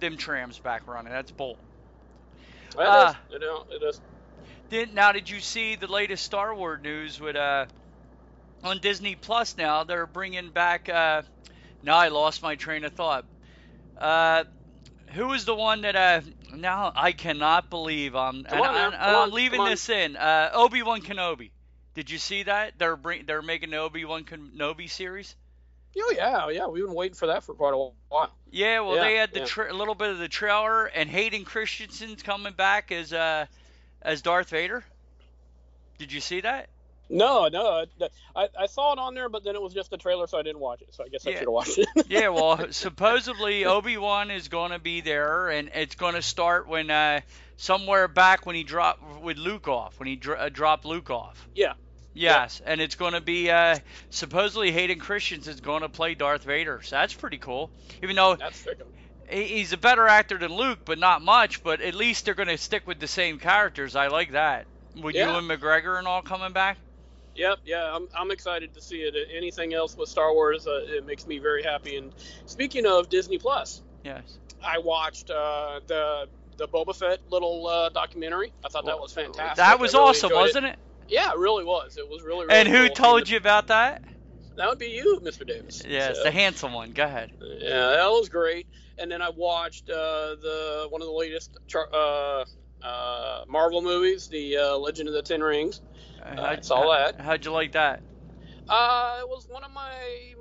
[0.00, 1.12] them trams back running.
[1.12, 1.58] That's bull.
[2.78, 3.10] It is.
[3.10, 3.60] Uh, It is.
[3.70, 4.00] It is.
[4.68, 7.66] Did now did you see the latest Star Wars news with uh
[8.62, 11.22] on Disney Plus now they're bringing back uh
[11.82, 13.26] now I lost my train of thought.
[13.96, 14.44] Uh
[15.12, 16.20] who was the one that uh
[16.56, 20.16] now I cannot believe I'm and, on and- come I'm on, leaving this in.
[20.16, 21.50] Uh Obi-Wan Kenobi.
[21.94, 22.74] Did you see that?
[22.78, 25.34] They're bring they're making the Obi-Wan Kenobi series?
[25.98, 26.66] Oh, yeah, yeah.
[26.66, 28.30] We've been waiting for that for quite a while.
[28.50, 29.46] Yeah, well, Yeah, they had the yeah.
[29.46, 33.46] tra- little bit of the trailer, and Hayden Christensen's coming back as uh
[34.02, 34.84] as Darth Vader.
[35.98, 36.68] Did you see that?
[37.08, 37.84] No, no.
[38.34, 40.42] I, I saw it on there, but then it was just a trailer, so I
[40.42, 40.88] didn't watch it.
[40.92, 41.36] So I guess I Yeah.
[41.36, 41.88] should have watched it.
[42.08, 46.66] Yeah, well, supposedly Obi Wan is going to be there, and it's going to start
[46.68, 47.20] when uh
[47.56, 51.48] somewhere back when he dropped with Luke off, when he dro- uh, dropped Luke off.
[51.54, 51.74] Yeah.
[52.12, 56.44] Yes, and it's going to be uh, supposedly Hayden Christensen is going to play Darth
[56.44, 56.80] Vader.
[56.82, 57.70] So that's pretty cool.
[58.02, 58.66] Even though That's
[59.28, 61.62] he's a better actor than Luke, but not much.
[61.62, 63.94] But at least they're going to stick with the same characters.
[63.96, 64.66] I like that.
[64.94, 65.30] With Yeah.
[65.30, 66.78] Ewan McGregor and all coming back.
[67.36, 69.14] Yep, yeah, I'm, I'm excited to see it.
[69.34, 71.96] Anything else with Star Wars, uh, it makes me very happy.
[71.96, 72.12] And
[72.46, 74.38] speaking of Disney Plus, Yes.
[74.64, 78.52] I watched uh, the the Boba Fett little uh, documentary.
[78.64, 79.56] I thought that was fantastic.
[79.56, 80.78] That was really awesome, wasn't it?
[81.08, 81.96] Yeah, it really was.
[81.98, 82.46] It was really.
[82.46, 82.94] really And who cool.
[82.94, 84.02] told you about that?
[84.56, 85.46] That would be you, Mr.
[85.46, 85.82] Davis.
[85.86, 86.92] Yes, So, the handsome one.
[86.92, 87.30] Go ahead.
[87.58, 88.66] Yeah, that was great.
[88.96, 91.58] And then I watched uh, the one of the latest
[91.92, 92.44] uh,
[92.82, 95.82] uh, Marvel movies, the uh, Legend of the Ten Rings.
[96.26, 97.20] I saw that.
[97.20, 98.02] How'd you like that?
[98.68, 99.92] Uh, it was one of my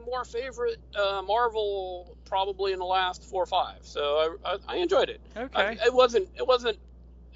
[0.05, 3.77] more favorite uh, Marvel, probably in the last four or five.
[3.81, 5.21] So I, I, I enjoyed it.
[5.35, 5.77] I, Okay.
[5.85, 6.77] it wasn't it wasn't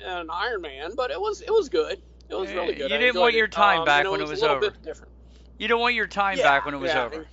[0.03, 1.99] an Iron Man, but it was it was good.
[2.29, 2.89] It was really good.
[2.89, 4.59] you I didn't want your time Um, back when it was was a over.
[4.61, 5.11] bit different.
[5.57, 7.03] You don't want your time Yeah, back when it was yeah.
[7.05, 7.27] over.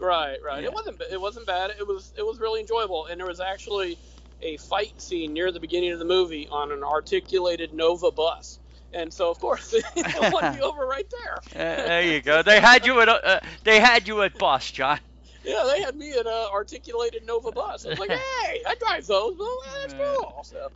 [0.00, 0.62] Right, right.
[0.62, 0.68] Yeah.
[0.68, 1.70] It wasn't it wasn't bad.
[1.78, 3.98] It was it was really enjoyable, and there was actually
[4.40, 8.58] a fight scene near the beginning of the movie on an articulated Nova bus.
[8.94, 11.42] And so, of course, it won me over right there.
[11.54, 12.42] Uh, there you go.
[12.42, 15.00] They had you at uh, they had you at bus, John.
[15.44, 17.84] Yeah, they had me at a articulated Nova bus.
[17.84, 18.10] I was like,
[18.44, 19.34] hey, I drive those.
[19.38, 20.42] Well, that's cool.
[20.44, 20.68] So,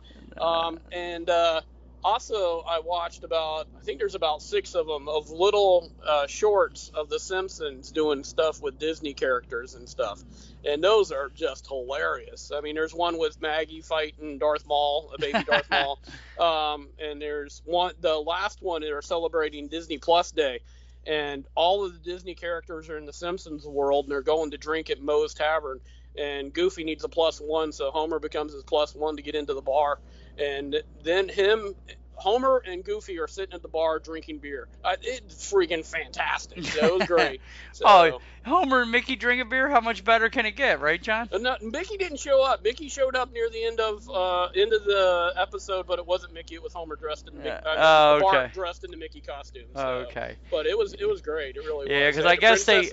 [0.43, 1.61] um, and uh,
[2.03, 6.91] also, I watched about, I think there's about six of them, of little uh, shorts
[6.95, 10.23] of The Simpsons doing stuff with Disney characters and stuff.
[10.65, 12.51] And those are just hilarious.
[12.55, 15.99] I mean, there's one with Maggie fighting Darth Maul, a baby Darth Maul.
[16.39, 20.61] Um, and there's one, the last one, they're celebrating Disney Plus Day
[21.07, 24.57] and all of the Disney characters are in the Simpsons world, and they're going to
[24.57, 25.79] drink at Moe's Tavern.
[26.17, 29.53] And Goofy needs a plus one, so Homer becomes his plus one to get into
[29.53, 29.99] the bar.
[30.39, 31.73] And then him,
[32.15, 34.67] Homer and Goofy are sitting at the bar drinking beer.
[34.83, 36.63] Uh, it's freaking fantastic.
[36.65, 37.41] So it was great.
[37.73, 39.69] So, Oh, Homer and Mickey drink a beer.
[39.69, 41.29] How much better can it get, right, John?
[41.31, 42.63] and not, Mickey didn't show up.
[42.63, 46.33] Mickey showed up near the end of uh, end of the episode, but it wasn't
[46.33, 46.55] Mickey.
[46.55, 47.61] It was Homer dressed in Mickey, Yeah.
[47.65, 48.49] uh, Oh, okay.
[48.53, 49.67] dressed in the Mickey costume.
[49.75, 49.81] So.
[49.81, 50.37] Oh, okay.
[50.49, 51.55] But it was it was great.
[51.55, 52.15] It really Yeah, was.
[52.15, 52.89] 'cause Uh, I guess they-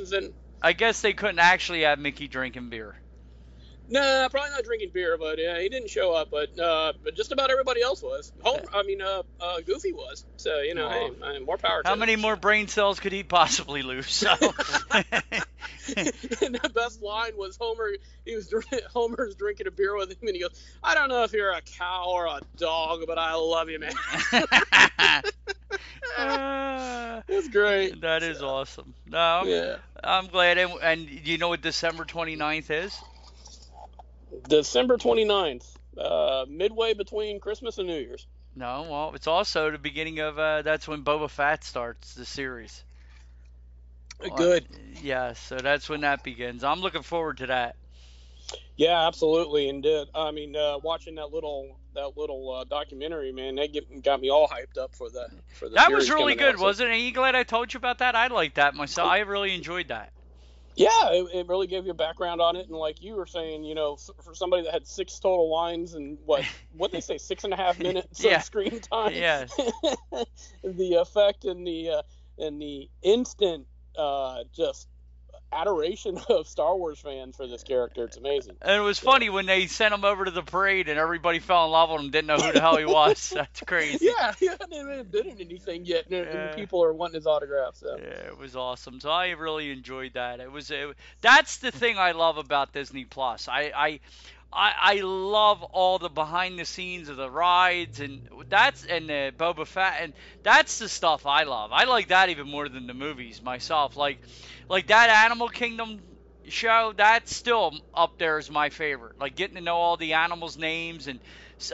[0.62, 2.96] I guess they couldn't actually have Mickey drinking beer.
[3.86, 6.28] Nah, probably not drinking beer, but yeah, he didn't show up.
[6.30, 8.32] But uh, but just about everybody else was.
[8.42, 10.24] Homer, I mean, uh, uh, Goofy was.
[10.36, 11.10] So you know, Aw.
[11.32, 12.00] hey, more power to How him.
[12.00, 14.10] many more brain cells could he possibly lose?
[14.10, 14.30] So.
[15.96, 17.90] and the best line was Homer.
[18.24, 18.52] He was
[18.94, 21.60] Homer's drinking a beer with him, and he goes, "I don't know if you're a
[21.78, 23.92] cow or a dog, but I love you, man."
[26.16, 28.00] Uh, was great.
[28.02, 28.94] that is awesome.
[29.06, 29.76] No, I'm, Yeah.
[30.02, 30.58] I'm glad.
[30.58, 33.02] And, and you know what December 29th is?
[34.48, 38.26] December 29th, uh, midway between Christmas and New Year's.
[38.56, 42.84] No, well, it's also the beginning of uh, that's when Boba Fett starts the series.
[44.20, 44.66] Well, Good.
[45.02, 46.62] Yeah, so that's when that begins.
[46.62, 47.76] I'm looking forward to that.
[48.76, 50.08] Yeah, absolutely, and did.
[50.14, 54.30] I mean, uh, watching that little that little uh, documentary, man, that get, got me
[54.30, 55.76] all hyped up for the for the.
[55.76, 56.92] That was really coming out, good, so- wasn't it?
[56.92, 58.14] Are you glad I told you about that?
[58.14, 59.08] I liked that myself.
[59.08, 60.12] I really enjoyed that.
[60.76, 63.64] Yeah, it, it really gave you a background on it, and like you were saying,
[63.64, 66.44] you know, for somebody that had six total lines and what
[66.76, 68.36] what they say six and a half minutes Yeah.
[68.38, 69.14] of screen time.
[69.14, 69.46] Yeah.
[70.64, 72.02] the effect and the uh,
[72.38, 74.88] and the instant uh, just
[75.52, 78.04] adoration of Star Wars fans for this character.
[78.04, 78.56] It's amazing.
[78.62, 81.64] And it was funny when they sent him over to the parade and everybody fell
[81.66, 83.30] in love with him, didn't know who the hell he was.
[83.34, 84.06] That's crazy.
[84.06, 86.54] Yeah, he hasn't even been in anything yet, and Yeah.
[86.54, 87.76] people are wanting his autograph.
[87.76, 87.96] So.
[87.98, 89.00] Yeah, it was awesome.
[89.00, 90.40] So I really enjoyed that.
[90.40, 93.48] It was it, that's the thing I love about Disney Plus.
[93.48, 94.00] I I
[94.54, 99.32] I, I love all the behind the scenes of the rides and that's and the
[99.36, 101.72] Boba Fett and that's the stuff I love.
[101.72, 103.96] I like that even more than the movies myself.
[103.96, 104.20] Like
[104.68, 106.02] like that Animal Kingdom
[106.48, 109.14] show that's still up there as my favorite.
[109.18, 111.20] Like getting to know all the animals' names and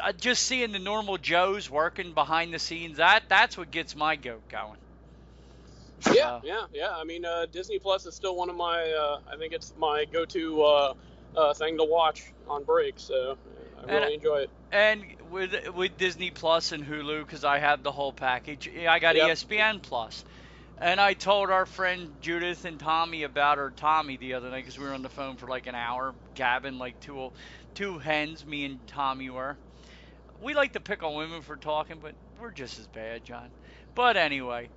[0.03, 2.99] uh, just seeing the normal Joes working behind the scenes.
[2.99, 4.79] That that's what gets my goat going.
[6.09, 6.91] Yeah, Uh, yeah, yeah.
[6.93, 8.91] I mean, uh, Disney Plus is still one of my.
[8.91, 10.63] Uh, I think it's my go-to
[11.37, 12.95] uh, thing to watch on break.
[12.99, 13.37] So
[13.79, 14.51] I And- really enjoy it.
[14.73, 19.17] And with with Disney Plus and Hulu, because I have the whole package, I got
[19.17, 19.29] Yep.
[19.31, 20.25] ESPN Plus.
[20.79, 24.79] And I told our friend Judith and Tommy about her Tommy the other night because
[24.79, 27.33] we were on the phone for like an hour, gabbing like two
[27.75, 28.47] two hens.
[28.47, 29.57] Me and Tommy were.
[30.41, 33.51] We like to pick on women for talking, but we're just as bad, John.
[33.95, 34.71] But anyway,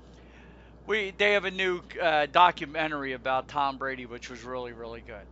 [0.88, 5.26] we they have a new uh, documentary about Tom Brady, which was really really good.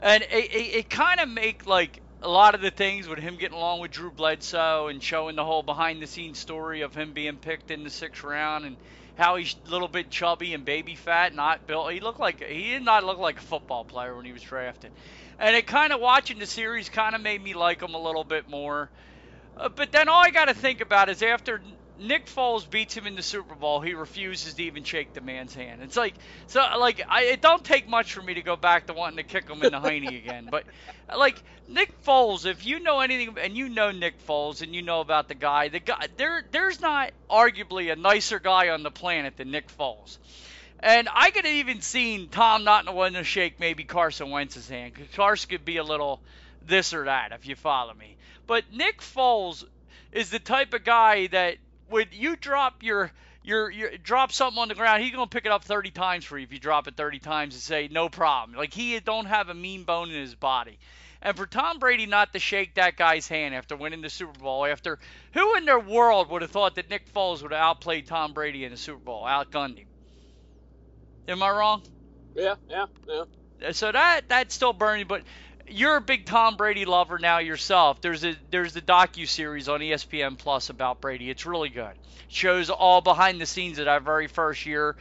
[0.00, 3.36] And it, it, it kind of make like a lot of the things with him
[3.36, 7.12] getting along with Drew Bledsoe and showing the whole behind the scenes story of him
[7.12, 8.78] being picked in the sixth round and
[9.16, 11.92] how he's a little bit chubby and baby fat, not built.
[11.92, 14.92] He looked like he did not look like a football player when he was drafted,
[15.38, 18.24] and it kind of watching the series kind of made me like him a little
[18.24, 18.90] bit more.
[19.56, 21.62] Uh, but then all I got to think about is after
[21.98, 25.54] Nick Foles beats him in the Super Bowl, he refuses to even shake the man's
[25.54, 25.82] hand.
[25.82, 26.14] It's like
[26.46, 29.22] so like I it don't take much for me to go back to wanting to
[29.22, 30.48] kick him in the hiney again.
[30.50, 30.64] But
[31.14, 35.00] like Nick Foles, if you know anything and you know Nick Foles and you know
[35.00, 39.36] about the guy, the guy there there's not arguably a nicer guy on the planet
[39.36, 40.18] than Nick Foles.
[40.80, 44.92] And I could have even seen Tom not wanting to shake maybe Carson Wentz's hand.
[44.92, 46.20] because Carson could be a little
[46.66, 48.16] this or that, if you follow me.
[48.46, 49.64] But Nick Foles
[50.12, 51.56] is the type of guy that
[51.88, 53.12] when you drop your
[53.42, 56.36] your, your drop something on the ground, he's gonna pick it up 30 times for
[56.36, 58.58] you if you drop it 30 times and say no problem.
[58.58, 60.78] Like he don't have a mean bone in his body.
[61.22, 64.66] And for Tom Brady not to shake that guy's hand after winning the Super Bowl,
[64.66, 64.98] after
[65.32, 68.64] who in their world would have thought that Nick Foles would have outplayed Tom Brady
[68.64, 69.86] in the Super Bowl, outgunned him?
[71.28, 71.82] Am I wrong?
[72.34, 73.72] Yeah, yeah, yeah.
[73.72, 75.22] So that that's still burning, but
[75.68, 78.00] you're a big Tom Brady lover now yourself.
[78.00, 81.30] There's a there's the docu series on ESPN Plus about Brady.
[81.30, 81.92] It's really good.
[82.28, 84.96] shows all behind the scenes of that very first year.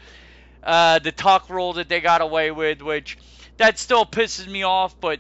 [0.63, 3.18] Uh, the tuck rule that they got away with, which
[3.57, 4.99] that still pisses me off.
[4.99, 5.20] But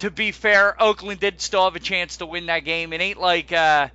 [0.00, 2.92] to be fair, Oakland did still have a chance to win that game.
[2.92, 3.88] It ain't like uh,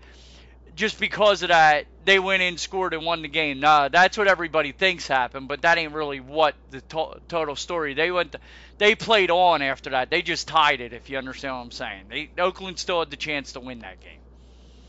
[0.75, 3.59] just because of that they went in, scored, and won the game.
[3.59, 7.93] Nah, that's what everybody thinks happened, but that ain't really what the to- total story.
[7.93, 8.39] They went, to,
[8.77, 10.09] they played on after that.
[10.09, 12.05] They just tied it, if you understand what I'm saying.
[12.09, 14.19] They, Oakland still had the chance to win that game.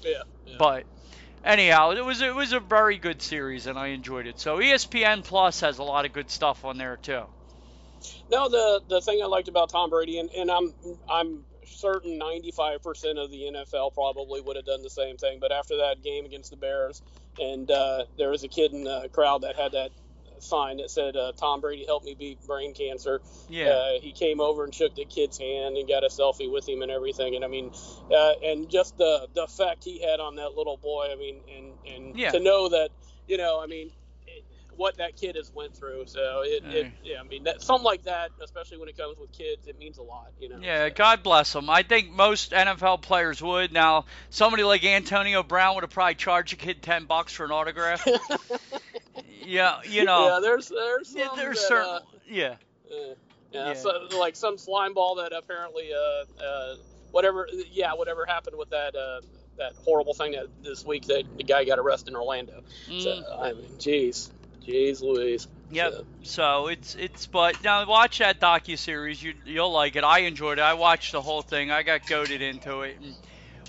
[0.02, 0.22] Yeah.
[0.46, 0.56] yeah.
[0.58, 0.84] But
[1.44, 4.40] anyhow, it was it was a very good series, and I enjoyed it.
[4.40, 7.22] So ESPN Plus has a lot of good stuff on there too.
[8.30, 10.74] No, the the thing I liked about Tom Brady, and, and I'm
[11.08, 15.38] I'm certain 95% of the NFL probably would have done the same thing.
[15.40, 17.02] But after that game against the Bears,
[17.38, 19.90] and uh, there was a kid in the crowd that had that
[20.40, 23.20] sign that said uh, Tom Brady helped me beat brain cancer.
[23.48, 23.68] Yeah.
[23.70, 26.82] Uh, he came over and shook the kid's hand and got a selfie with him
[26.82, 27.34] and everything.
[27.34, 27.72] And I mean,
[28.14, 31.08] uh, and just the the effect he had on that little boy.
[31.10, 32.30] I mean, and and Yeah.
[32.30, 32.90] to know that,
[33.26, 33.90] you know, I mean.
[34.76, 38.04] What that kid has went through, so it, it yeah, I mean, that, something like
[38.04, 40.58] that, especially when it comes with kids, it means a lot, you know.
[40.60, 40.94] Yeah, so.
[40.94, 41.70] God bless them.
[41.70, 43.72] I think most NFL players would.
[43.72, 47.50] Now, somebody like Antonio Brown would have probably charged a kid ten bucks for an
[47.50, 48.06] autograph.
[49.44, 50.28] yeah, you know.
[50.28, 51.90] yeah, there's there's some Yeah, there's that, certain.
[51.90, 52.56] uh, yeah.
[52.90, 53.14] uh,
[53.52, 53.74] yeah, Yeah.
[53.74, 56.74] So, like some slime ball that apparently uh, uh,
[57.12, 59.20] whatever yeah whatever happened with that uh,
[59.56, 62.62] that horrible thing that this week that the guy got arrested in Orlando.
[62.86, 63.24] So Mm.
[63.40, 64.30] I mean, jeez,
[64.66, 65.48] jeez, Louise.
[65.70, 65.92] Yep.
[65.92, 69.22] So, So it's it's but now watch that docu series.
[69.22, 70.04] You you'll like it.
[70.04, 70.62] I enjoyed it.
[70.62, 71.70] I watched the whole thing.
[71.70, 72.96] I got goaded into it.
[73.00, 73.14] And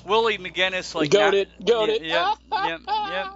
[0.05, 2.01] Willie McGinest like goaded, goaded.
[2.03, 3.27] Yep, yep, yep.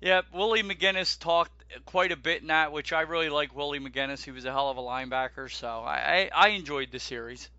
[0.00, 0.24] Yep.
[0.32, 1.52] Willie McGinest talked
[1.84, 3.54] quite a bit in that, which I really like.
[3.54, 4.24] Willie McGinest.
[4.24, 5.50] He was a hell of a linebacker.
[5.50, 7.50] So I I, I enjoyed the series.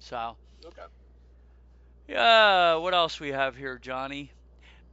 [0.00, 0.82] So Okay.
[2.08, 2.76] yeah.
[2.76, 4.30] What else we have here, Johnny?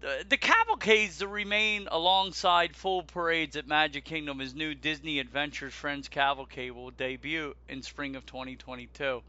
[0.01, 5.73] The, the cavalcades that remain alongside full parades at Magic Kingdom as new Disney Adventures
[5.73, 9.21] Friends Cavalcade will debut in spring of 2022.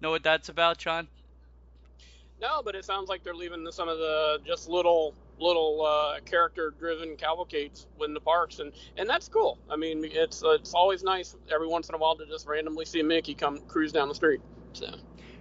[0.00, 1.08] Know what that's about, John?
[2.40, 6.72] No, but it sounds like they're leaving some of the just little little uh, character
[6.78, 9.58] driven cavalcades in the parks and and that's cool.
[9.70, 13.02] I mean, it's it's always nice every once in a while to just randomly see
[13.02, 14.40] Mickey come cruise down the street.
[14.72, 14.86] So.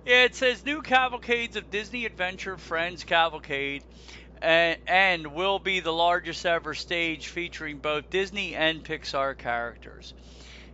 [0.05, 3.83] Yeah, it says new cavalcades of Disney Adventure Friends Cavalcade
[4.43, 10.13] and, and will be the largest ever stage featuring both Disney and Pixar characters.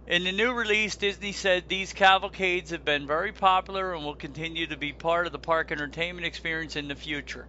[0.08, 4.66] In the new release, Disney said these cavalcades have been very popular and will continue
[4.66, 7.48] to be part of the park entertainment experience in the future.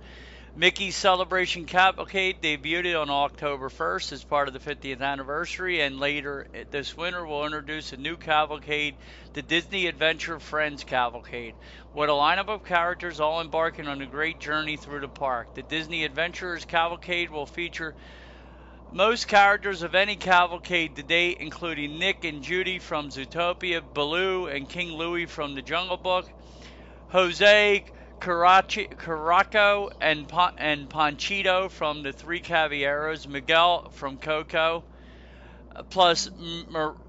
[0.56, 6.44] Mickey's Celebration Cavalcade debuted on October 1st as part of the 50th anniversary, and later
[6.72, 8.96] this winter will introduce a new cavalcade,
[9.32, 11.54] the Disney Adventure Friends Cavalcade,
[11.92, 15.46] with a lineup of characters all embarking on a great journey through the park.
[15.54, 17.94] The Disney Adventurers Cavalcade will feature
[18.90, 24.68] most characters of any cavalcade to date, including Nick and Judy from Zootopia, Baloo and
[24.68, 26.26] King Louie from The Jungle Book,
[27.10, 27.84] Jose
[28.20, 34.84] Carachi, Caraco and and Panchito from The Three Caballeros, Miguel from Coco,
[35.88, 36.28] plus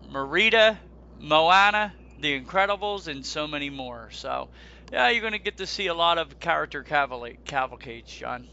[0.10, 0.80] Merida,
[1.20, 4.10] Moana, The Incredibles, and so many more.
[4.12, 4.48] So,
[4.92, 8.48] yeah, you're going to get to see a lot of character caval- cavalcades, John.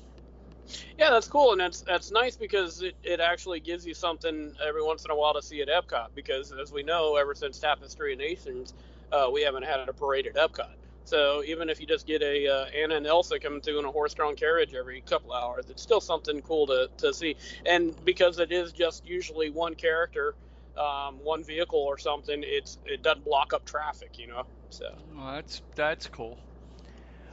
[0.98, 4.82] Yeah, that's cool, and that's that's nice because it, it actually gives you something every
[4.82, 6.08] once in a while to see at Epcot.
[6.14, 8.74] Because as we know, ever since Tapestry of Nations,
[9.12, 10.77] uh, we haven't had a parade at Epcot.
[11.08, 13.90] So even if you just get a uh, Anna and Elsa coming through in a
[13.90, 17.36] horse-drawn carriage every couple hours, it's still something cool to, to see.
[17.64, 20.34] And because it is just usually one character,
[20.76, 24.42] um, one vehicle or something, it's it doesn't block up traffic, you know.
[24.68, 24.84] So
[25.16, 26.38] well, that's that's cool.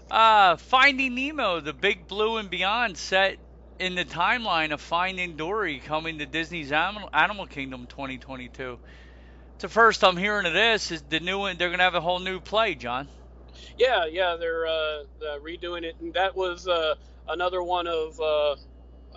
[0.10, 3.38] Uh, Finding Nemo, the Big Blue and Beyond, set
[3.78, 8.80] in the timeline of Finding Dory coming to Disney's Animal, Animal Kingdom 2022.
[9.56, 10.92] It's the first I'm hearing of this.
[10.92, 11.58] Is the new one?
[11.58, 13.10] They're gonna have a whole new play, John.
[13.78, 16.96] Yeah, yeah, they're uh, uh, redoing it, and that was uh,
[17.30, 18.56] another one of uh,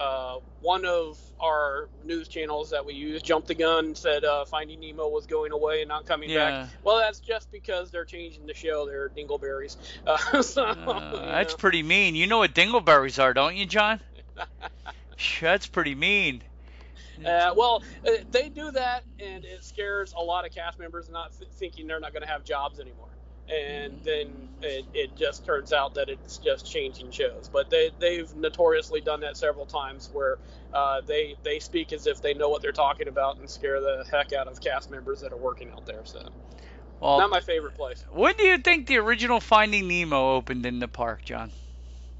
[0.00, 3.22] uh, one of our news channels that we use.
[3.22, 6.62] Jumped the gun, said uh, Finding Nemo was going away and not coming Yeah.
[6.62, 6.68] back.
[6.84, 8.86] Well, that's just because they're changing the show.
[8.86, 9.76] They're dingleberries.
[10.06, 11.56] Uh, so, Uh, that's know.
[11.58, 12.14] pretty mean.
[12.14, 14.00] You know what dingleberries are, don't you, John?
[15.40, 16.42] That's pretty mean.
[17.26, 17.82] Uh, well,
[18.30, 21.98] they do that, and it scares a lot of cast members not th- thinking they're
[21.98, 23.08] not going to have jobs anymore.
[23.50, 27.48] And then it, it just turns out that it's just changing shows.
[27.50, 30.38] But they, they've notoriously done that several times where
[30.74, 34.04] uh, they they speak as if they know what they're talking about and scare the
[34.10, 36.04] heck out of cast members that are working out there.
[36.04, 36.28] So
[37.00, 38.04] Well, not my favorite place.
[38.10, 41.50] when do you think the original Finding Nemo opened in the park, John?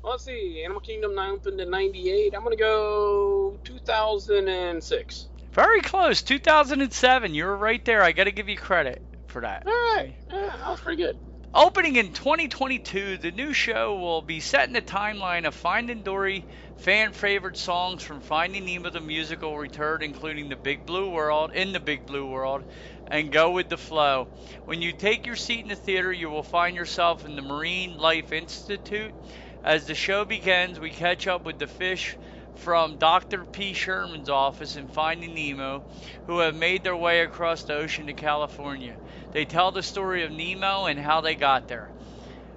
[0.03, 0.63] Well, let's see.
[0.65, 2.35] Animal Kingdom opened in '98.
[2.35, 5.27] I'm going to go 2006.
[5.53, 7.35] Very close, 2007.
[7.35, 8.03] You were right there.
[8.03, 9.63] I got to give you credit for that.
[9.67, 10.15] All right.
[10.33, 11.19] Yeah, that was pretty good.
[11.55, 16.47] Opening in 2022, the new show will be set in the timeline of Finding Dory
[16.77, 21.73] fan favorite songs from Finding Nemo the musical return, including the Big Blue World, in
[21.73, 22.65] the Big Blue World,
[23.07, 24.29] and Go with the Flow.
[24.65, 27.97] When you take your seat in the theater, you will find yourself in the Marine
[27.97, 29.15] Life Institute.
[29.63, 32.19] As the show begins, we catch up with the fish
[32.59, 33.45] from Dr.
[33.45, 33.73] P.
[33.73, 35.83] Sherman's office in Finding Nemo
[36.27, 38.97] who have made their way across the ocean to California.
[39.33, 41.89] They tell the story of Nemo and how they got there.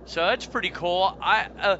[0.06, 1.16] So that's pretty cool.
[1.22, 1.78] I uh,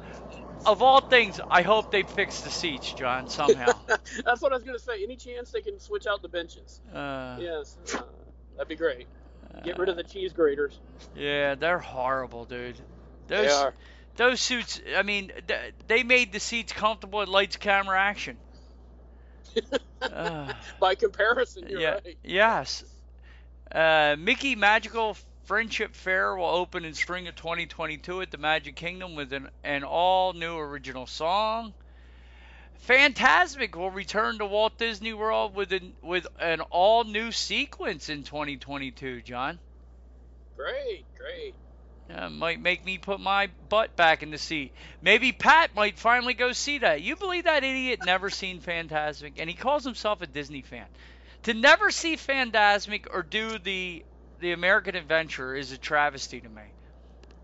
[0.64, 3.72] of all things, I hope they fix the seats, John, somehow.
[4.24, 5.02] That's what I was going to say.
[5.02, 6.80] Any chance they can switch out the benches?
[6.94, 8.02] Uh, Yes, uh,
[8.56, 9.08] that'd be great.
[9.64, 10.78] Get rid of the cheese graters.
[11.14, 12.76] Yeah, they're horrible, dude.
[13.28, 13.74] Those They are.
[14.16, 14.80] Those suits.
[14.96, 18.36] I mean, th- they made the seats comfortable at lights, camera, action.
[20.02, 21.90] Uh, By comparison, you're yeah.
[21.92, 22.18] right.
[22.24, 22.82] Yes.
[23.70, 29.14] Uh, Mickey Magical Friendship Fair will open in spring of 2022 at the Magic Kingdom
[29.14, 31.72] with an, an all new original song.
[32.88, 38.24] Fantasmic will return to Walt Disney World with an with an all new sequence in
[38.24, 39.60] 2022, John.
[40.56, 41.54] Great, great.
[42.14, 44.72] Uh, might make me put my butt back in the seat.
[45.00, 47.00] Maybe Pat might finally go see that.
[47.00, 50.86] You believe that idiot never seen Fantasmic, and he calls himself a Disney fan.
[51.44, 54.04] To never see Fantasmic or do the
[54.40, 56.62] the American Adventure is a travesty to me.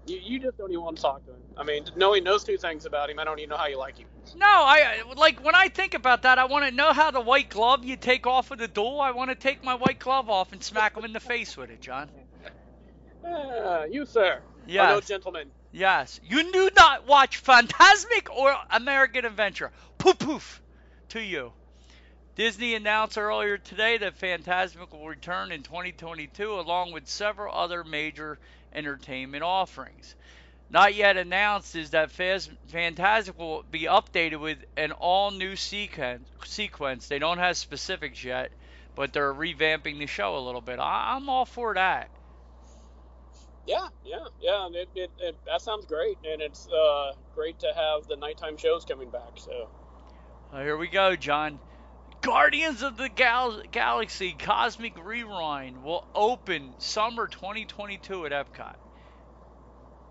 [0.06, 1.36] You, you just don't even want to talk to him.
[1.56, 3.98] I mean, knowing those two things about him, I don't even know how you like
[3.98, 4.08] him.
[4.36, 6.38] No, I like when I think about that.
[6.38, 9.00] I want to know how the white glove you take off of the duel.
[9.00, 11.70] I want to take my white glove off and smack him in the face with
[11.70, 12.10] it, John.
[13.30, 14.40] Ah, you, sir.
[14.72, 15.08] Yes.
[15.08, 15.50] Gentleman.
[15.72, 16.20] Yes.
[16.24, 19.70] You do not watch Fantasmic or American Adventure.
[19.98, 20.62] Poof poof
[21.10, 21.52] to you.
[22.36, 28.38] Disney announced earlier today that Fantasmic will return in 2022 along with several other major
[28.72, 30.14] entertainment offerings.
[30.70, 36.28] Not yet announced is that Fantasmic will be updated with an all new sequence.
[36.44, 37.08] sequence.
[37.08, 38.52] They don't have specifics yet,
[38.94, 40.78] but they're revamping the show a little bit.
[40.78, 42.08] I- I'm all for that.
[43.68, 44.66] Yeah, yeah, yeah.
[44.72, 48.86] It, it, it, that sounds great, and it's uh, great to have the nighttime shows
[48.86, 49.36] coming back.
[49.36, 49.68] So
[50.52, 51.60] Uh, here we go, John.
[52.22, 58.74] Guardians of the Gal- Galaxy Cosmic Rewind will open summer 2022 at Epcot.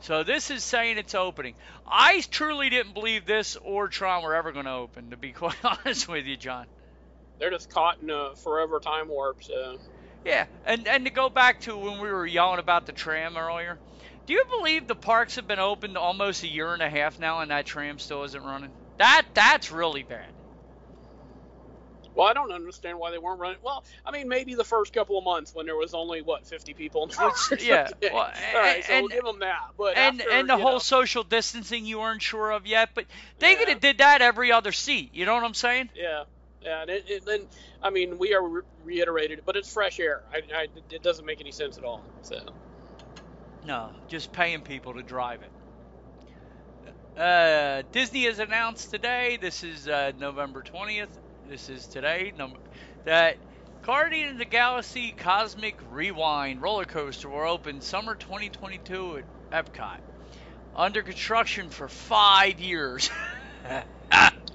[0.02, 1.56] So this is saying it's opening.
[1.86, 5.58] I truly didn't believe this or Tron were ever going to open, to be quite
[5.64, 6.68] honest with you, John.
[7.40, 9.44] they're just caught in a forever time warp.
[9.44, 9.78] So
[10.28, 13.80] Yeah, and and to go back to when we were yelling about the tram earlier,
[14.26, 17.40] do you believe the parks have been opened almost a year and a half now
[17.40, 18.74] and that tram still isn't running?
[18.98, 20.34] That that's really bad.
[22.14, 23.60] Well, I don't understand why they weren't running.
[23.62, 26.74] Well, I mean, maybe the first couple of months when there was only what 50
[26.74, 28.10] people in the oh, yeah, Okay.
[28.12, 28.24] well,
[28.56, 29.60] all right, so and- we'll give them that.
[29.78, 33.06] But and after, and the whole know, social distancing you weren't sure of yet, but
[33.38, 33.58] they Yeah.
[33.60, 35.14] could have did that every other seat.
[35.14, 35.90] You know what I'm saying?
[35.96, 36.24] yeah, yeah,
[36.68, 36.92] and
[37.26, 37.48] then
[37.82, 40.22] I mean, we are re- reiterated, but it's fresh air.
[40.34, 42.04] I, I, it doesn't make any sense at all.
[42.22, 42.38] So
[43.66, 45.52] No, just paying people to drive it.
[47.20, 49.38] Uh, Disney has announced today.
[49.42, 51.08] This is uh, November 20th.
[51.50, 52.32] This is today.
[52.38, 52.54] Num-
[53.06, 53.38] that
[53.84, 59.98] Guardian of the Galaxy Cosmic Rewind roller coaster will open summer 2022 at Epcot.
[60.76, 63.10] under construction for five years.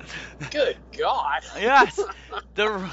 [0.51, 1.43] Good God.
[1.59, 2.07] yes,
[2.55, 2.93] the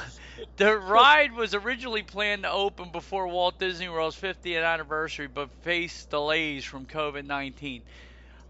[0.58, 6.10] the ride was originally planned to open before Walt Disney World's 50th anniversary, but faced
[6.10, 7.84] delays from COVID-19.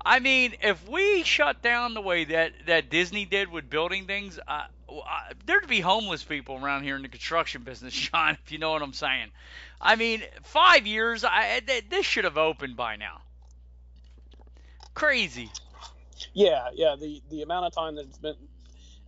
[0.06, 4.40] I mean, if we shut down the way that that Disney did with building things,
[4.48, 5.02] uh, uh,
[5.46, 8.38] there'd be homeless people around here in the construction business, Sean.
[8.44, 9.32] If you know what I'm saying.
[9.82, 11.24] I mean, five years.
[11.26, 13.22] I this should have opened by now.
[14.94, 15.54] Crazy.
[16.34, 16.96] Yeah, yeah.
[17.00, 18.36] The the amount of time that it's been,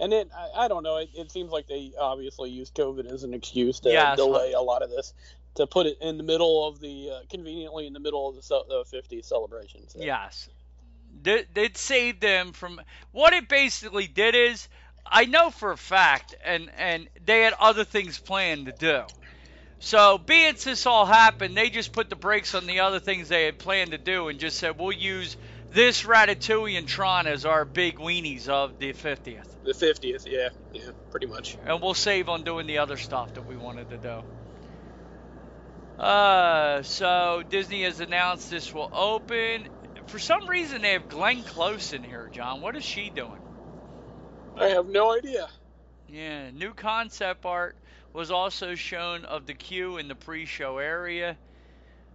[0.02, 0.98] and it, I, I don't know.
[0.98, 4.18] It, it, seems like they obviously used COVID as an excuse to yes.
[4.18, 5.14] delay a lot of this,
[5.56, 8.64] to put it in the middle of the uh, conveniently in the middle of the,
[8.68, 9.88] the 50th celebration.
[9.88, 10.00] So.
[10.02, 10.50] Yes,
[11.24, 12.82] it saved them from
[13.12, 14.68] what it basically did is
[15.06, 19.04] I know for a fact, and and they had other things planned to do.
[19.84, 23.46] So, being this all happened, they just put the brakes on the other things they
[23.46, 25.36] had planned to do and just said, we'll use
[25.72, 29.51] this Ratatouille and Tron as our big weenies of the 50th.
[29.64, 31.58] The 50th, yeah, yeah, pretty much.
[31.66, 34.24] And we'll save on doing the other stuff that we wanted to do.
[36.02, 39.68] Uh, so Disney has announced this will open.
[40.08, 42.62] For some reason, they have Glenn Close in here, John.
[42.62, 43.40] What is she doing?
[44.58, 45.48] I have no idea.
[46.08, 47.78] Yeah, new concept art
[48.14, 51.38] was also shown of the queue in the pre-show area.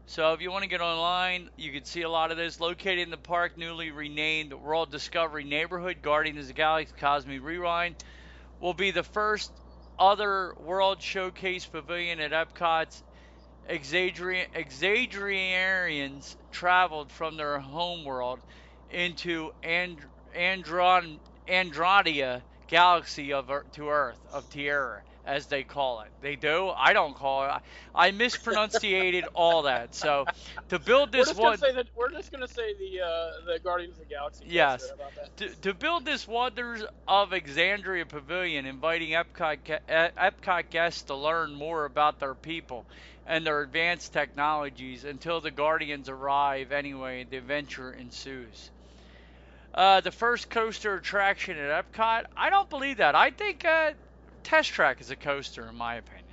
[0.08, 2.60] So if you want to get online, you can see a lot of this.
[2.60, 7.96] Located in the park, newly renamed World Discovery Neighborhood, Guardians of the Galaxy Cosmic Rewind
[8.60, 9.50] will be the first
[9.98, 13.02] other World Showcase Pavilion at Epcot's
[13.68, 14.46] Exandrians
[16.52, 18.38] traveled from their home world
[18.88, 26.08] into And- Andron- Androdia galaxy of to Earth of Tierra as they call it.
[26.22, 26.68] They do.
[26.68, 27.62] I don't call it.
[27.94, 29.94] I mispronunciated all that.
[29.94, 30.24] So
[30.68, 34.08] to build this we're one, that, we're just gonna say the uh, the Guardians of
[34.08, 34.44] the Galaxy.
[34.48, 34.90] Yes.
[35.38, 39.58] To, to build this Wonders of Exandria Pavilion, inviting Epcot
[39.88, 42.86] Epcot guests to learn more about their people
[43.26, 46.70] and their advanced technologies until the Guardians arrive.
[46.70, 48.70] Anyway, the adventure ensues.
[49.74, 52.24] Uh, the first coaster attraction at Epcot.
[52.36, 53.14] I don't believe that.
[53.14, 53.90] I think uh,
[54.46, 56.24] Test Track is a coaster, in my opinion.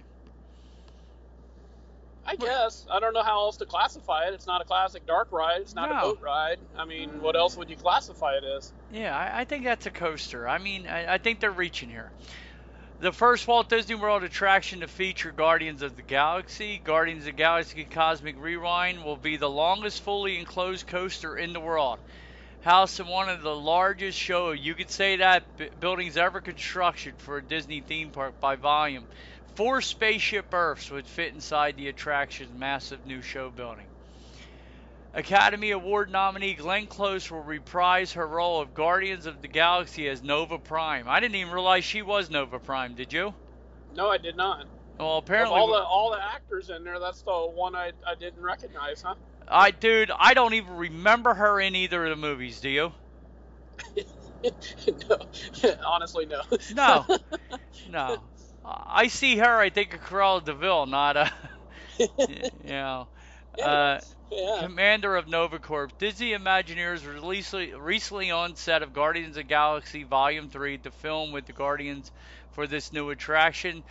[2.27, 2.85] I guess.
[2.91, 4.35] I don't know how else to classify it.
[4.35, 5.61] It's not a classic dark ride.
[5.61, 5.97] It's not no.
[5.97, 6.59] a boat ride.
[6.77, 8.71] I mean, what else would you classify it as?
[8.91, 10.47] Yeah, I, I think that's a coaster.
[10.47, 12.11] I mean, I, I think they're reaching here.
[12.99, 17.31] The first Walt Disney World attraction to feature Guardians of the Galaxy, Guardians of the
[17.31, 21.97] Galaxy Cosmic Rewind, will be the longest fully enclosed coaster in the world
[22.63, 25.43] house in one of the largest show you could say that
[25.79, 29.05] buildings ever constructed for a Disney theme park by volume.
[29.55, 33.85] Four spaceship Earths would fit inside the attraction's massive new show building.
[35.13, 40.23] Academy Award nominee Glenn Close will reprise her role of Guardians of the Galaxy as
[40.23, 41.07] Nova Prime.
[41.07, 42.95] I didn't even realize she was Nova Prime.
[42.95, 43.35] Did you?
[43.95, 44.65] No, I did not.
[44.99, 48.41] Well, apparently all the all the actors in there, that's the one I I didn't
[48.41, 49.15] recognize, huh?
[49.47, 52.59] I, dude, I don't even remember her in either of the movies.
[52.59, 52.93] Do you?
[54.43, 55.17] no,
[55.87, 56.41] honestly, no.
[56.73, 57.05] no,
[57.89, 58.17] no.
[58.65, 59.59] I see her.
[59.59, 61.31] I think of Cruella de Vil, not a,
[61.97, 62.07] you
[62.63, 63.07] know,
[63.61, 63.99] uh,
[64.31, 64.59] yeah.
[64.61, 65.89] commander of Nova Corps.
[65.97, 71.45] Disney Imagineers recently, recently on set of Guardians of Galaxy Volume 3 the film with
[71.45, 72.11] the Guardians
[72.51, 73.83] for this new attraction.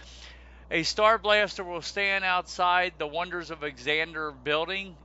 [0.70, 4.96] A Star Blaster will stand outside the Wonders of Exander building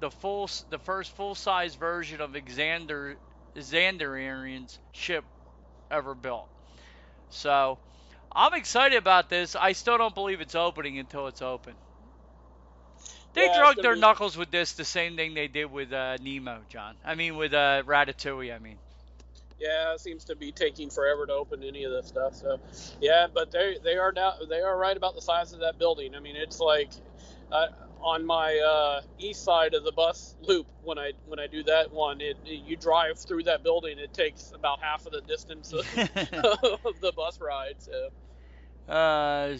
[0.00, 3.16] the full the first full size version of Xander
[3.56, 5.24] Xandarian's ship
[5.90, 6.48] ever built.
[7.30, 7.78] So
[8.30, 9.56] I'm excited about this.
[9.56, 11.74] I still don't believe it's opening until it's open.
[13.32, 14.00] They yeah, drug their be...
[14.00, 16.96] knuckles with this the same thing they did with uh, Nemo, John.
[17.04, 18.54] I mean with uh, Ratatouille.
[18.54, 18.78] I mean.
[19.58, 22.34] Yeah, it seems to be taking forever to open any of this stuff.
[22.34, 22.60] So,
[23.00, 26.14] yeah, but they they are down, they are right about the size of that building.
[26.14, 26.90] I mean, it's like.
[27.50, 27.68] Uh,
[28.02, 31.92] on my uh, east side of the bus loop when I when I do that
[31.92, 32.20] one.
[32.20, 35.80] It, it, you drive through that building, it takes about half of the distance of,
[35.98, 37.76] of the bus ride.
[37.78, 38.10] So.
[38.88, 39.56] Uh,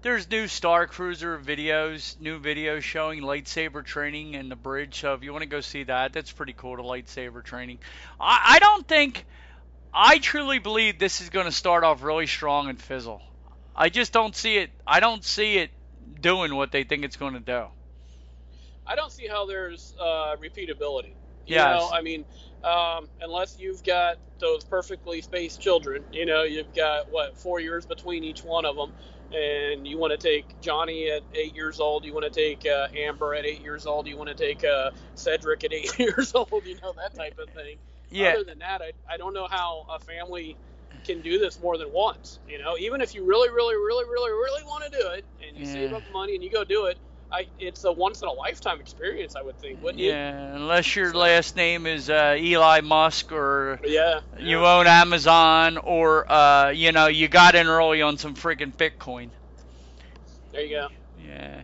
[0.00, 5.00] there's new Star Cruiser videos, new videos showing lightsaber training in the bridge.
[5.00, 6.76] So if you want to go see that, that's pretty cool.
[6.76, 7.78] The lightsaber training.
[8.20, 9.26] I, I don't think.
[9.92, 13.22] I truly believe this is going to start off really strong and fizzle.
[13.74, 14.70] I just don't see it.
[14.86, 15.70] I don't see it
[16.20, 17.64] doing what they think it's going to do.
[18.86, 21.12] I don't see how there's uh, repeatability.
[21.46, 21.80] You yes.
[21.80, 22.24] know, I mean,
[22.64, 27.86] um, unless you've got those perfectly spaced children, you know, you've got what four years
[27.86, 28.92] between each one of them,
[29.32, 32.88] and you want to take Johnny at eight years old, you want to take uh,
[32.94, 36.50] Amber at eight years old, you want to take uh, Cedric at eight years old,
[36.64, 37.76] you know that type of thing.
[38.10, 38.30] Yeah.
[38.30, 40.56] Other than that, I, I don't know how a family
[41.08, 42.38] can do this more than once.
[42.48, 45.56] You know, even if you really, really, really, really, really want to do it, and
[45.56, 46.98] you save up money and you go do it,
[47.32, 49.36] I it's a once in a lifetime experience.
[49.36, 50.10] I would think, wouldn't you?
[50.10, 54.20] Yeah, unless your last name is uh, Eli Musk or Yeah.
[54.38, 54.76] you yeah.
[54.76, 59.30] own Amazon or uh, you know you got in early on some friggin' Bitcoin.
[60.52, 60.88] There you go.
[61.26, 61.62] Yeah.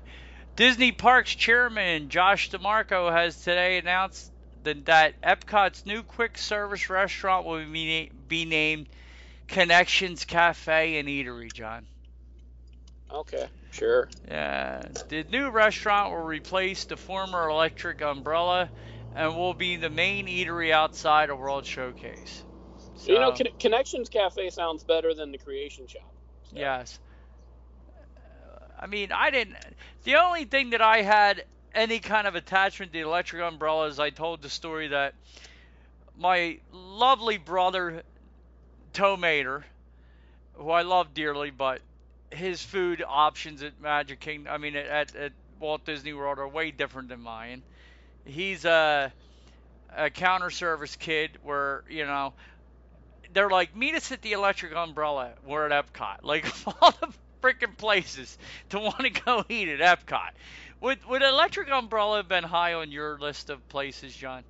[0.57, 4.30] Disney Parks chairman Josh D'Amaro has today announced
[4.62, 8.88] that, that Epcot's new quick service restaurant will be, be named
[9.49, 11.86] Connections Cafe and Eatery, John.
[13.12, 13.47] Okay.
[13.70, 14.09] Sure.
[14.28, 14.82] Yeah.
[15.09, 18.70] The new restaurant will replace the former Electric Umbrella
[19.14, 22.45] and will be the main eatery outside of World Showcase.
[23.07, 26.14] you know, Con- Connections Cafe sounds better than the Creation Shop.
[26.51, 26.99] So, Yes.
[28.78, 29.57] I mean, I didn't.
[30.05, 33.99] The only thing that I had any kind of attachment to the electric umbrella is
[33.99, 35.14] I told the story that
[36.16, 38.03] my lovely brother,
[38.95, 39.64] Tomater,
[40.55, 41.80] who I love dearly, but
[42.30, 46.70] his food options at Magic Kingdom, I mean, at, at Walt Disney World are way
[46.70, 47.62] different than mine.
[48.24, 49.12] He's a,
[49.97, 52.32] a counter service kid where, you know,
[53.32, 55.32] they're like, meet us at the Electric Umbrella.
[55.45, 56.18] We're at Epcot.
[56.22, 56.47] Like
[56.80, 57.09] all the
[57.42, 58.38] freaking places
[58.70, 60.30] to want to go eat at Epcot.
[60.80, 64.45] Would would Electric Umbrella have been high on your list of places, John?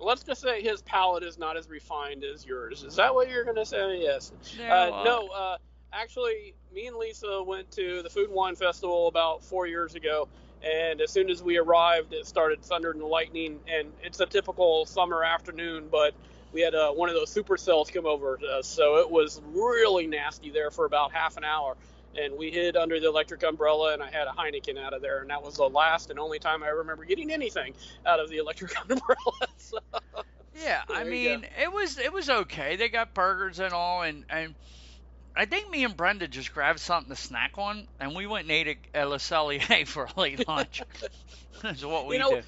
[0.00, 2.82] Let's just say his palate is not as refined as yours.
[2.82, 4.00] Is that what you're going to say?
[4.00, 4.32] Yes.
[4.58, 5.56] Uh, no, uh,
[5.92, 10.28] actually, me and Lisa went to the Food and Wine Festival about four years ago,
[10.62, 14.86] and as soon as we arrived, it started thunder and lightning, and it's a typical
[14.86, 16.14] summer afternoon, but
[16.52, 20.06] we had uh, one of those supercells come over to us, so it was really
[20.06, 21.76] nasty there for about half an hour.
[22.18, 25.20] And we hid under the electric umbrella, and I had a Heineken out of there,
[25.20, 28.38] and that was the last and only time I remember getting anything out of the
[28.38, 29.48] electric umbrella.
[29.56, 29.78] so,
[30.54, 31.34] Yeah, I There you go.
[31.36, 32.76] mean, it was it was okay.
[32.76, 34.56] They got burgers and all, and and
[35.36, 38.50] I think me and Brenda just grabbed something to snack on, and we went and
[38.52, 40.82] ate at La Cellier for a late lunch.
[41.62, 42.44] That's what we You know, did.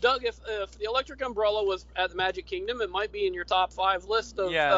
[0.00, 3.34] Doug, if, if the Electric Umbrella was at the Magic Kingdom, it might be in
[3.34, 4.72] your top five list of Yes.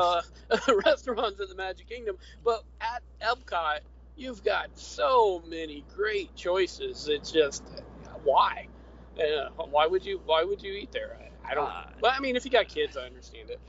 [0.50, 2.16] uh, restaurants at the Magic Kingdom.
[2.44, 3.80] But at Epcot,
[4.18, 7.08] you've got so many great choices.
[7.08, 7.62] It's just
[8.24, 8.66] why?
[9.16, 10.20] Uh, why would you?
[10.26, 11.16] Why would you eat there?
[11.20, 11.68] I, I don't.
[11.68, 13.60] Uh, well, I mean, if you got kids, I understand it.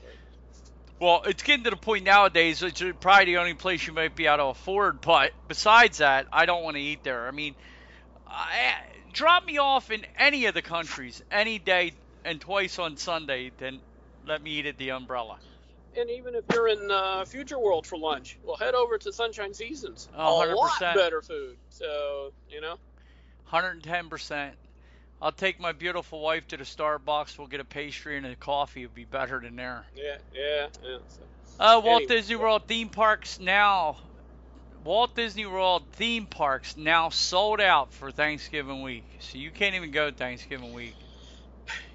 [1.00, 2.62] Well, it's getting to the point nowadays.
[2.62, 5.00] It's probably the only place you might be able to afford.
[5.00, 7.26] But besides that, I don't want to eat there.
[7.26, 7.54] I mean,
[8.26, 8.74] I,
[9.12, 11.92] drop me off in any of the countries any day
[12.24, 13.80] and twice on Sunday, then
[14.26, 15.38] let me eat at the Umbrella.
[15.98, 19.52] And even if you're in uh, Future World for lunch, well, head over to Sunshine
[19.54, 20.08] Seasons.
[20.16, 20.94] Oh, a lot 100%.
[20.94, 21.56] better food.
[21.70, 22.76] So you know.
[23.52, 24.50] 110%.
[25.22, 27.36] I'll take my beautiful wife to the Starbucks.
[27.36, 28.82] We'll get a pastry and a coffee.
[28.82, 29.84] It'd be better than there.
[29.94, 30.98] Yeah, yeah, yeah.
[31.08, 31.22] So.
[31.58, 32.06] Uh, Walt Anyway.
[32.06, 33.96] Disney World theme parks now.
[34.82, 39.04] Walt Disney World theme parks now sold out for Thanksgiving week.
[39.18, 40.94] So you can't even go Thanksgiving week.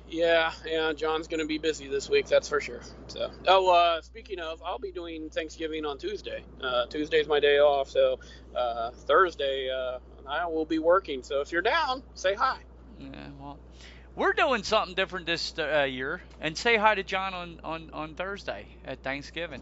[0.07, 2.81] Yeah, yeah, John's gonna be busy this week, that's for sure.
[3.07, 6.43] So, oh, uh, speaking of, I'll be doing Thanksgiving on Tuesday.
[6.61, 8.19] Uh, Tuesday's my day off, so
[8.55, 9.99] uh, Thursday uh,
[10.29, 11.23] I will be working.
[11.23, 12.57] So if you're down, say hi.
[12.99, 13.59] Yeah, well,
[14.15, 16.21] we're doing something different this uh, year.
[16.39, 19.61] And say hi to John on, on, on Thursday at Thanksgiving.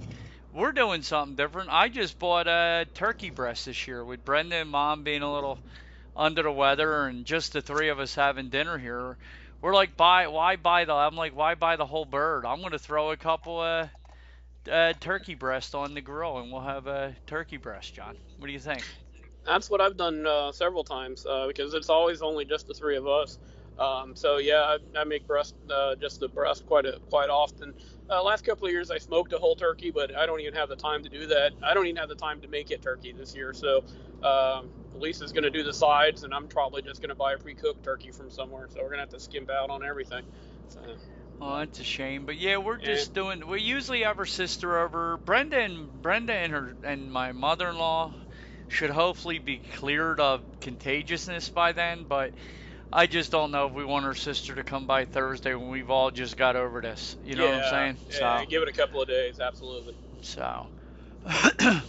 [0.53, 1.69] We're doing something different.
[1.71, 5.57] I just bought a turkey breast this year with Brenda and Mom being a little
[6.15, 9.17] under the weather and just the three of us having dinner here.
[9.63, 10.91] We're like, buy why buy the?
[10.91, 12.45] I'm like, why buy the whole bird?
[12.45, 13.87] I'm gonna throw a couple uh,
[14.69, 18.17] uh, turkey breast on the grill and we'll have a turkey breast, John.
[18.37, 18.83] What do you think?
[19.45, 22.97] That's what I've done uh, several times uh, because it's always only just the three
[22.97, 23.39] of us.
[23.79, 27.73] Um, so yeah, I, I make breast uh, just the breast quite a, quite often.
[28.09, 30.67] Uh, last couple of years I smoked a whole turkey, but I don't even have
[30.67, 31.53] the time to do that.
[31.65, 33.53] I don't even have the time to make it turkey this year.
[33.53, 33.85] So
[34.23, 37.37] um, Lisa's going to do the sides, and I'm probably just going to buy a
[37.37, 38.67] pre-cooked turkey from somewhere.
[38.69, 40.23] So we're going to have to skimp out on everything.
[40.69, 40.81] So,
[41.41, 42.25] Oh, that's a shame.
[42.25, 42.85] But yeah, we're Yeah.
[42.85, 43.47] just doing.
[43.47, 45.17] We usually have our sister over.
[45.17, 48.13] Brenda and Brenda and her and my mother-in-law
[48.69, 52.05] should hopefully be cleared of contagiousness by then.
[52.05, 52.33] But
[52.91, 55.89] I just don't know if we want her sister to come by Thursday when we've
[55.89, 57.17] all just got over this.
[57.23, 58.19] You know yeah, what I'm saying?
[58.21, 59.95] Yeah, give it a couple of days, absolutely.
[60.21, 60.67] So,
[61.27, 61.81] so.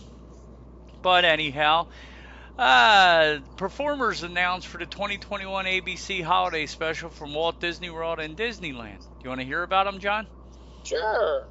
[1.03, 1.87] but anyhow,
[2.59, 9.01] uh, performers announced for the 2021 ABC Holiday Special from Walt Disney World and Disneyland.
[9.01, 10.27] Do you want to hear about them, John?
[10.85, 11.49] Sure.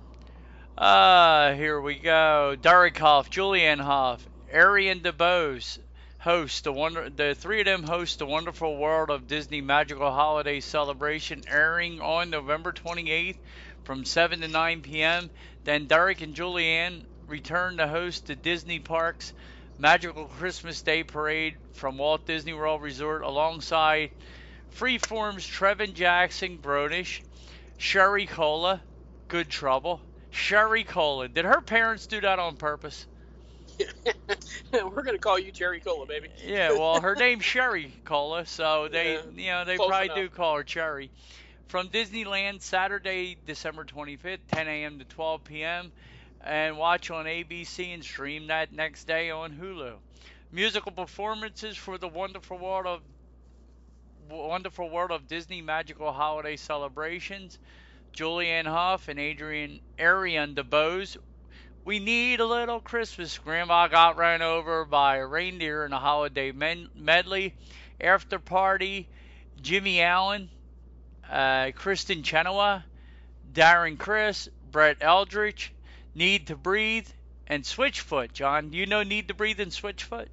[0.77, 2.55] Uh, here we go.
[2.59, 5.79] Derek Hough, Julianne Hough, Ariana DeBose
[6.23, 10.61] host the wonder the three of them host the wonderful world of Disney magical holiday
[10.61, 13.35] celebration airing on November 28th
[13.83, 15.29] from 7 to 9 p.m.
[15.65, 19.33] Then Derek and Julianne return to host the Disney Parks
[19.78, 24.11] Magical Christmas Day Parade from Walt Disney World Resort alongside
[24.74, 27.24] Freeform's Trevin Jackson Grown-ish,
[27.78, 28.84] Sherry Cola,
[29.28, 30.01] Good Trouble.
[30.30, 31.28] Sherry Cola.
[31.28, 33.05] Did her parents do that on purpose?
[34.74, 36.28] We're gonna call you Cherry Cola, baby.
[36.45, 40.17] Yeah, well, her name's Sherry Cola, so they, Yeah, you know, they probably enough.
[40.17, 41.11] do call her Cherry.
[41.67, 44.99] From Disneyland, Saturday, December 25th, 10 a.m.
[44.99, 45.91] to 12 p.m.,
[46.43, 49.95] and watch on ABC and stream that next day on Hulu.
[50.51, 53.01] Musical performances for the wonderful world of
[54.29, 57.59] wonderful world of Disney magical holiday celebrations.
[58.15, 61.17] Julianne Hough and Adrian Arian DeBose
[61.85, 63.37] we need a little Christmas.
[63.37, 67.55] Grandma got run over by a reindeer in a holiday men- medley.
[67.99, 69.09] After party,
[69.61, 70.49] Jimmy Allen,
[71.29, 72.83] uh, Kristin Chenoweth,
[73.51, 75.73] Darren Criss, Brett Eldredge,
[76.16, 77.07] Need to Breathe,
[77.47, 78.34] and Switchfoot.
[78.34, 80.28] John, do you know Need to Breathe and Switchfoot?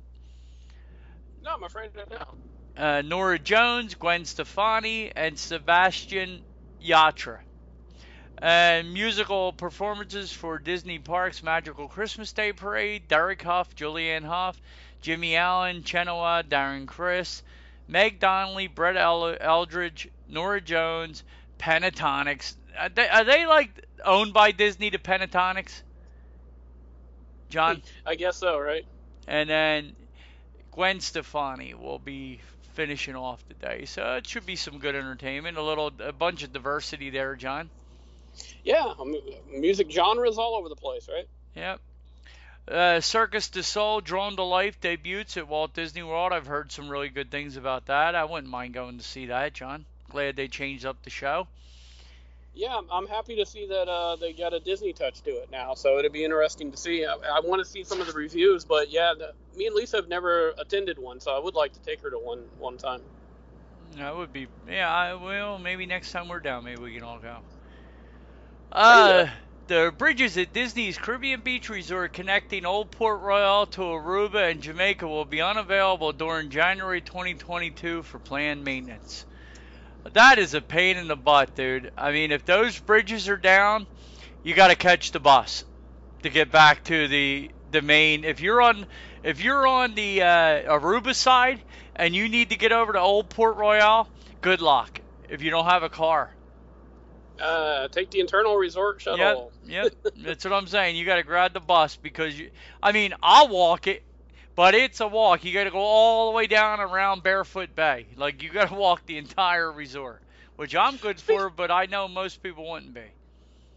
[1.42, 2.38] No, I'm afraid I don't.
[2.76, 6.42] Uh, Norah Jones, Gwen Stefani, and Sebastian
[6.82, 7.40] Yatra.
[8.42, 14.58] And musical performances for Disney Parks Magical Christmas Day Parade, Derek Hough, Julianne Hough,
[15.02, 17.42] Jimmy Allen, Chenoweth, Darren Criss,
[17.86, 21.22] Meg Donnelly, Brett El- Eldredge, Norah Jones,
[21.58, 22.56] Pentatonix.
[22.78, 23.70] Are they, are they like
[24.04, 25.82] owned by Disney, the Pentatonix?
[27.48, 27.82] John?
[28.06, 28.84] I guess so, right?
[29.26, 29.96] And then
[30.72, 32.40] Gwen Stefani will be
[32.74, 33.84] finishing off the day.
[33.84, 35.58] So it should be some good entertainment.
[35.58, 37.70] A little, a bunch of diversity there, John.
[38.64, 38.94] Yeah,
[39.52, 41.26] music genres all over the place, right?
[41.56, 41.80] Yep.
[42.68, 46.32] Uh, Cirque du Soleil Drawn to Life debuts at Walt Disney World.
[46.32, 48.14] I've heard some really good things about that.
[48.14, 49.84] I wouldn't mind going to see that, John.
[50.10, 51.48] Glad they changed up the show.
[52.54, 55.74] Yeah, I'm- happy to see that uh, they got a Disney touch to it now.
[55.74, 57.04] So it'll be interesting to see.
[57.04, 59.96] I, I want to see some of the reviews, but yeah, the, me and Lisa
[59.96, 63.00] have never attended one, so I would like to take her to one one time.
[63.96, 65.58] That would be, yeah, I will.
[65.58, 67.38] Maybe next time we're down, maybe we can all go.
[68.72, 69.30] You Uh,
[69.66, 75.06] the bridges at Disney's Caribbean Beach Resort connecting Old Port Royal to Aruba and Jamaica
[75.06, 79.26] will be unavailable during January 2022 for planned maintenance.
[80.12, 81.92] That is a pain in the butt, dude.
[81.96, 83.86] I mean, if those bridges are down,
[84.42, 85.64] you got to catch the bus
[86.22, 88.24] to get back to the the main.
[88.24, 88.86] If you're on
[89.22, 91.60] if you're on the uh, Aruba side
[91.96, 94.08] and you need to get over to Old Port Royal,
[94.40, 95.00] good luck.
[95.28, 96.34] If you don't have a car,
[97.40, 99.52] Uh, take the internal resort shuttle.
[99.64, 100.14] Yep, yep.
[100.24, 100.96] That's what I'm saying.
[100.96, 102.50] You got to grab the bus because you.
[102.82, 104.02] I mean, I'll walk it,
[104.60, 105.42] but it's a walk.
[105.42, 108.04] You got to go all the way down around Barefoot Bay.
[108.14, 110.20] Like you got to walk the entire resort,
[110.56, 113.06] which I'm good for, but I know most people wouldn't be.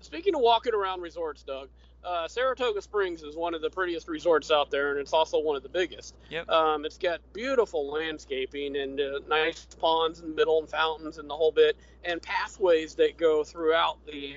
[0.01, 1.69] Speaking of walking around resorts, Doug,
[2.03, 5.55] uh, Saratoga Springs is one of the prettiest resorts out there, and it's also one
[5.55, 6.15] of the biggest.
[6.29, 6.49] Yep.
[6.49, 11.29] Um, it's got beautiful landscaping and uh, nice ponds in the middle and fountains and
[11.29, 14.35] the whole bit, and pathways that go throughout the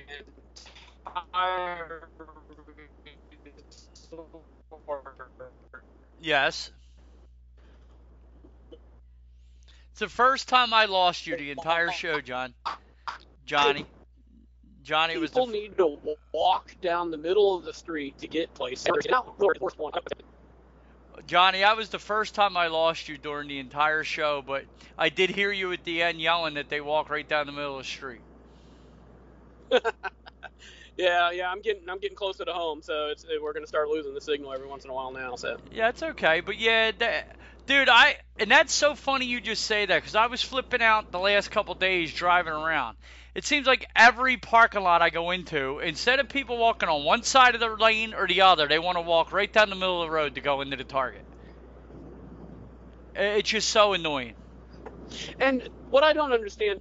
[1.05, 2.37] entire resort.
[6.21, 6.71] Yes.
[9.91, 12.53] It's the first time I lost you the entire show, John.
[13.45, 13.85] Johnny.
[14.83, 15.97] Johnny was the People need to
[16.33, 18.87] walk down the middle of the street to get places.
[19.09, 19.93] Now, Lord, first one.
[21.25, 24.65] Johnny, that was the first time I lost you during the entire show, but
[24.97, 27.77] I did hear you at the end yelling that they walk right down the middle
[27.77, 28.21] of the street.
[30.97, 34.13] Yeah, yeah, I'm getting I'm getting closer to home, so it's we're gonna start losing
[34.15, 35.35] the signal every once in a while now.
[35.35, 37.37] So Yeah, it's okay, but yeah, that,
[37.67, 41.11] dude, I and that's so funny you just say that because I was flipping out
[41.11, 42.97] the last couple days driving around.
[43.35, 47.21] It seems like every parking lot I go into, instead of people walking on one
[47.21, 50.01] side of the lane or the other, they want to walk right down the middle
[50.01, 51.23] of the road to go into the Target.
[53.15, 54.35] It's just so annoying.
[55.39, 56.79] And what I don't understand,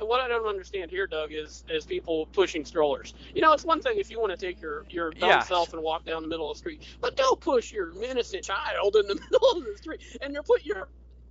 [0.00, 3.14] what I don't understand here, Doug, is is people pushing strollers.
[3.34, 5.48] You know, it's one thing if you want to take your your dumb Yes.
[5.48, 8.96] self and walk down the middle of the street, but don't push your innocent child
[8.96, 10.88] in the middle of the street, and you're put your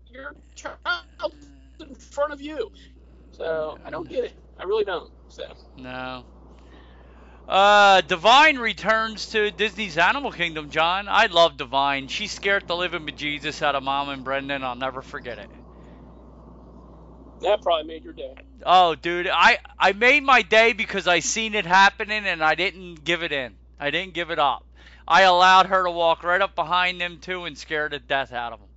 [0.08, 1.34] your child
[1.80, 2.72] in front of you.
[3.32, 4.34] So I don't get it.
[4.60, 5.12] I really don't.
[5.30, 5.44] So
[5.78, 6.26] No.
[7.48, 11.08] Uh, Divine returns to Disney's Animal Kingdom, John.
[11.08, 12.08] I love Divine.
[12.08, 14.64] She scared the living bejesus out of Mom and Brendan.
[14.64, 15.52] I'll never forget it.
[17.42, 18.36] That probably made your day.
[18.66, 23.04] Oh, dude, I I made my day because I seen it happening and I didn't
[23.04, 23.56] give it in.
[23.80, 24.66] I didn't give it up.
[25.08, 28.54] I allowed her to walk right up behind them too and scared the death out
[28.54, 28.70] of them.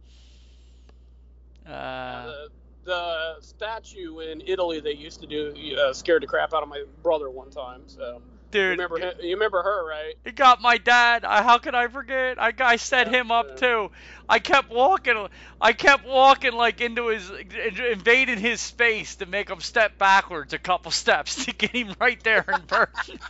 [1.74, 2.48] Uh, the,
[2.84, 6.84] the statue in Italy they used to do uh, scared the crap out of my
[7.02, 7.82] brother one time.
[7.86, 8.20] So
[8.50, 10.14] dude, remember you remember her, right?
[10.24, 11.24] it got my dad.
[11.24, 12.40] I, how could I forget?
[12.40, 13.90] I, I set him up too.
[14.28, 15.28] I kept walking.
[15.60, 20.58] I kept walking like into his, invading his space to make him step backwards a
[20.58, 23.18] couple steps to get him right there in person.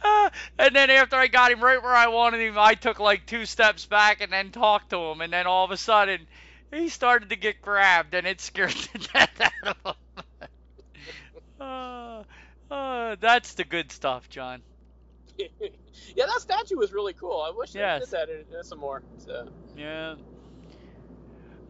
[0.02, 3.26] Uh, and then after I got him right where I wanted him, I took like
[3.26, 6.26] two steps back and then talked to him, and then all of a sudden
[6.72, 9.96] he started to get grabbed, and it scared the death out of
[10.40, 10.48] him.
[11.60, 12.09] uh,
[12.70, 14.62] uh, that's the good stuff, John.
[15.38, 17.40] yeah, that statue was really cool.
[17.40, 18.10] I wish Yes.
[18.10, 19.02] they did that some more.
[19.18, 19.48] So.
[19.76, 20.14] Yeah.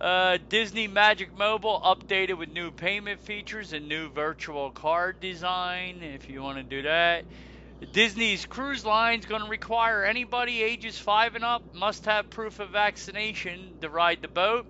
[0.01, 6.03] Uh, Disney Magic Mobile updated with new payment features and new virtual card design.
[6.03, 7.27] If you want to do that,
[7.93, 12.71] Disney's cruise line's going to require anybody ages five and up must have proof of
[12.71, 14.67] vaccination to ride the boat,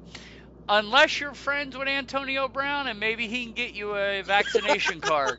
[0.69, 5.39] unless you're friends with Antonio Brown and maybe he can get you a vaccination card.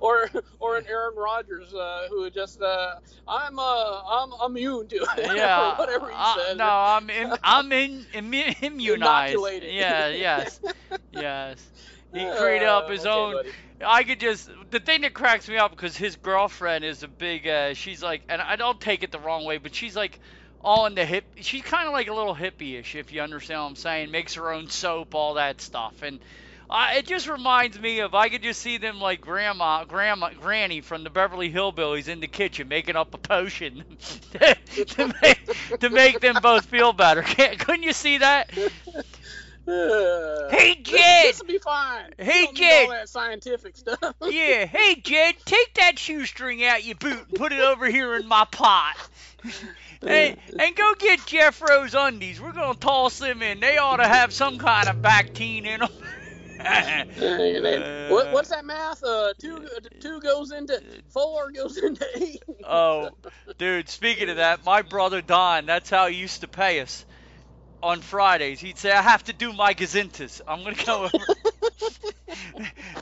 [0.01, 0.29] or
[0.61, 2.91] or an Aaron Rodgers uh, who just uh,
[3.27, 5.79] I'm uh, I'm immune to it yeah.
[5.79, 6.59] whatever he uh, said.
[6.59, 9.33] No, I'm in, I'm in, immu- immunized.
[9.33, 9.75] Inoculated.
[9.75, 10.61] Yeah, yes,
[11.13, 11.71] yes.
[12.13, 13.33] He created up his Uh, okay, own.
[13.35, 13.51] buddy.
[13.85, 17.47] I could just the thing that cracks me up because his girlfriend is a big.
[17.47, 20.21] Uh, she's like, and I don't take it the wrong way, but she's like
[20.61, 21.25] all in the hip.
[21.41, 24.11] She's kind of like a little hippie-ish, if you understand what I'm saying.
[24.11, 26.21] Makes her own soap, all that stuff, and.
[26.69, 30.81] Uh, it just reminds me of I could just see them like grandma, grandma, granny
[30.81, 33.85] from the Beverly Hillbillies in the kitchen making up a potion
[34.33, 37.23] to, make, to make them both feel better.
[37.27, 38.51] Can't, couldn't you see that?
[39.69, 41.25] Uh, Hey, Jed!
[41.27, 42.13] This will be fine.
[42.19, 42.85] Hey, You don't need Jed!
[42.87, 44.15] All that scientific stuff.
[44.23, 44.65] Yeah.
[44.67, 48.45] Hey, Jed, take that shoestring out your boot and put it over here in my
[48.51, 48.95] pot.
[50.03, 52.41] and, and go get Jethro's undies.
[52.41, 53.61] We're gonna toss them in.
[53.61, 55.91] They ought to have some kind of Bactine in them.
[58.11, 59.03] what, what's that math?
[59.05, 59.67] Uh, two
[60.01, 62.43] two goes into four goes into eight.
[62.65, 63.11] Oh,
[63.59, 67.05] dude, speaking of that, my brother Don, that's how he used to pay us
[67.83, 68.61] on Fridays.
[68.61, 70.41] He'd say, I have to do my gazintas.
[70.47, 71.25] I'm going to go over.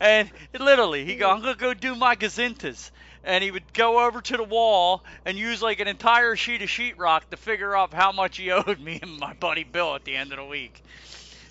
[0.01, 2.91] and literally, he'd go, I'm going to go do my gazintas.
[3.25, 6.69] And he would go over to the wall and use like an entire sheet of
[6.69, 10.15] sheetrock to figure out how much he owed me and my buddy Bill at the
[10.15, 10.83] end of the week.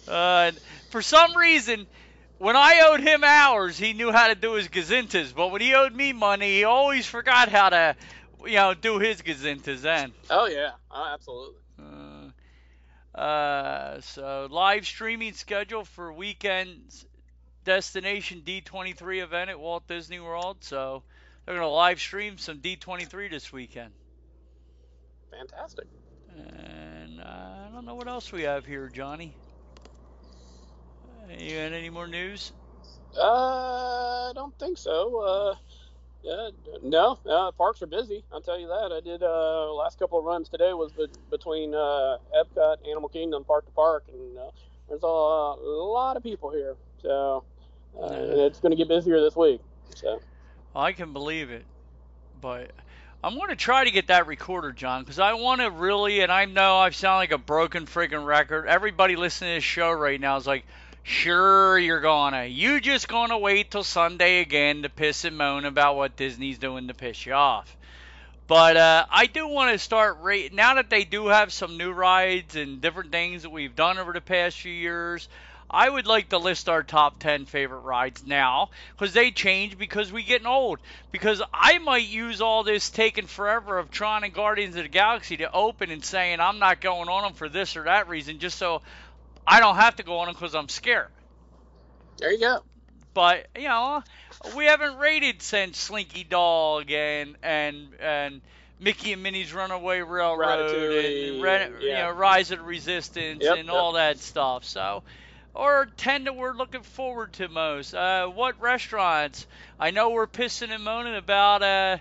[0.07, 0.51] Uh,
[0.89, 1.87] for some reason,
[2.37, 5.33] when I owed him hours, he knew how to do his gazintas.
[5.33, 7.95] But when he owed me money, he always forgot how to,
[8.45, 10.13] you know, do his gazintas then.
[10.29, 11.59] Oh yeah, oh, absolutely.
[11.79, 17.05] Uh, uh, so live streaming schedule for weekend's
[17.63, 20.57] destination D23 event at Walt Disney World.
[20.61, 21.03] So
[21.45, 23.91] they're gonna live stream some D23 this weekend.
[25.31, 25.87] Fantastic.
[26.35, 29.35] And uh, I don't know what else we have here, Johnny.
[31.05, 32.51] Uh, You got any more news?
[33.17, 35.21] Uh, I don't think so.
[35.21, 35.55] Uh,
[36.23, 36.49] yeah,
[36.81, 38.23] no, uh, parks are busy.
[38.31, 38.91] I'll tell you that.
[38.95, 43.43] I did uh, last couple of runs today was be- between uh, Epcot, Animal Kingdom,
[43.43, 44.51] Park to Park, and uh,
[44.87, 46.75] there's a, lot of people here.
[47.01, 47.43] So
[48.01, 49.61] uh, it's going to get busier this week.
[49.95, 50.21] So
[50.75, 51.65] I can believe it,
[52.41, 52.71] but
[53.23, 56.31] I'm going to try to get that recorder, John, because I want to really, and
[56.31, 58.67] I know I sound like a broken freaking record.
[58.67, 60.65] Everybody listening to this show right now is like,
[61.03, 62.45] sure, you're gonna.
[62.45, 66.87] You just gonna wait till Sunday again to piss and moan about what Disney's doing
[66.87, 67.77] to piss you off.
[68.47, 71.91] But uh, I do want to start ra- now that they do have some new
[71.91, 75.29] rides and different things that we've done over the past few years.
[75.73, 80.11] I would like to list our top 10 favorite rides now because they change because
[80.11, 80.79] we getting old.
[81.11, 85.37] Because I might use all this taking forever of Tron and Guardians of the Galaxy
[85.37, 88.57] to open and saying I'm not going on them for this or that reason just
[88.57, 88.81] so
[89.47, 91.09] I don't have to go on them because I'm scared.
[92.19, 92.63] there you go.
[93.13, 94.03] But you know,
[94.55, 98.41] we haven't rated since Slinky Dog and and and
[98.79, 103.57] Mickey and Minnie's Runaway Railroad Ratatouille, and Re- you know Rise of the Resistance Yep,
[103.57, 103.75] and yep.
[103.75, 104.65] all that stuff.
[104.65, 105.03] So,
[105.53, 107.93] or ten that we're looking forward to most.
[107.93, 109.45] Uh, what restaurants?
[109.79, 111.61] I know we're pissing and moaning about.
[111.61, 111.97] Uh,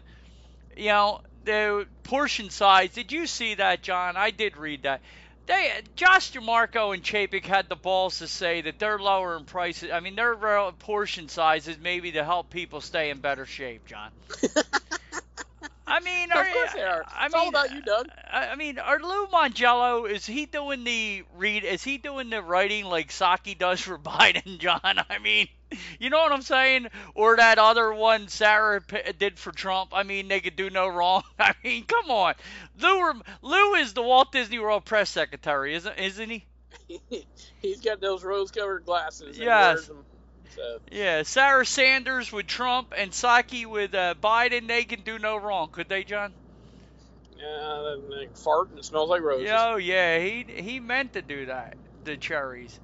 [0.77, 2.91] you know the portion size.
[2.91, 4.17] Did you see that, John?
[4.17, 5.01] I did read that.
[5.47, 9.91] They, Josh D'Amaro and Chapek had the balls to say that they're lowering prices.
[9.93, 10.37] I mean, their
[10.79, 14.13] portion sizes maybe to help people stay in better shape, John.
[15.93, 17.05] I mean, Of course they are.
[17.13, 18.09] I It's mean, all about you, Doug.
[18.31, 21.65] I, I mean, are Lou Mongello is he doing the read?
[21.65, 24.81] Is he doing the writing like Psaki does for Biden, John?
[24.85, 25.49] I mean,
[25.99, 26.89] You know what I'm saying?
[27.15, 28.83] Or that other one Sarah
[29.19, 29.93] did for Trump.
[29.95, 31.23] I mean, they could do no wrong.
[31.39, 32.35] I mean, come on.
[32.79, 36.47] Lou, Lou is the Walt Disney World press secretary, isn't isn't he?
[37.61, 39.39] He's got those rose-colored glasses.
[39.39, 39.91] Yes.
[40.55, 40.79] So.
[40.91, 45.69] Yeah, Sarah Sanders with Trump and Psaki with uh, Biden, they can do no wrong,
[45.73, 46.33] could they, John?
[47.39, 49.51] Yeah, they fart and it smells like roses.
[49.53, 51.77] Oh yeah, he he meant to do that.
[52.05, 52.79] The cherries.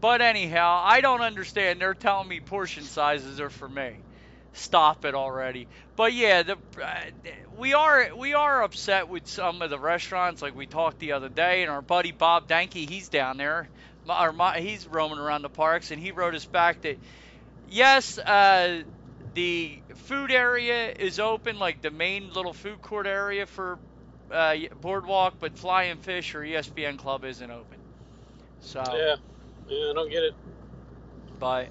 [0.00, 1.80] But anyhow, I don't understand.
[1.80, 3.96] They're telling me portion sizes are for me.
[4.54, 5.68] Stop it already.
[5.96, 7.00] But yeah, the uh,
[7.58, 10.40] we are we are upset with some of the restaurants.
[10.40, 13.68] Like we talked the other day, and our buddy Bob Danke, he's down there,
[14.08, 16.98] or my, he's roaming around the parks, and he wrote us back that
[17.68, 18.82] yes, uh,
[19.34, 23.78] the food area is open, like the main little food court area for
[24.30, 27.78] uh, Boardwalk, but Flying Fish or ESPN Club isn't open.
[28.60, 29.16] So yeah,
[29.68, 30.34] yeah, I don't get it.
[31.38, 31.68] But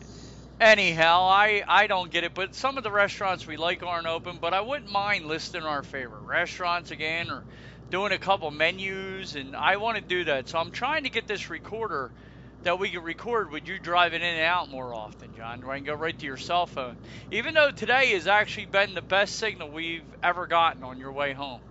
[0.60, 2.34] anyhow, I I don't get it.
[2.34, 4.38] But some of the restaurants we like aren't open.
[4.40, 7.44] But I wouldn't mind listing our favorite restaurants again or
[7.90, 10.50] doing a couple menus, and I want to do that.
[10.50, 12.12] So I'm trying to get this recorder
[12.66, 15.62] that we can record with you driving in and out more often, John.
[15.62, 16.98] Where I can go right to your cell phone.
[17.32, 21.34] Even though today has actually been the best signal we've ever gotten on your way
[21.34, 21.62] home.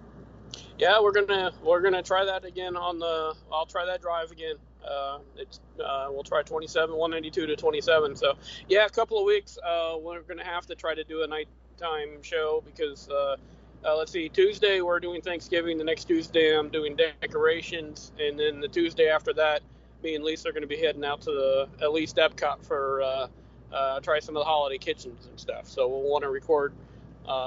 [0.79, 3.35] Yeah, we're gonna we're gonna try that again on the.
[3.53, 4.55] I'll try that drive again.
[4.89, 8.15] Uh, it's uh, we'll try 27, 192 to 27.
[8.15, 8.35] So
[8.69, 9.59] yeah, a couple of weeks.
[9.59, 13.37] Uh, we're gonna have to try to do a nighttime show because uh,
[13.85, 15.77] uh, let's see, Tuesday we're doing Thanksgiving.
[15.77, 19.63] The next Tuesday I'm doing decorations, and then the Tuesday after that,
[20.05, 23.99] me and Lisa are gonna be heading out to the at least Epcot for uh,
[24.01, 25.67] try some of the holiday kitchens and stuff.
[25.67, 26.73] So we'll want to record.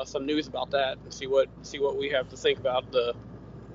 [0.05, 3.15] some news about that and see what see what we have to think about the,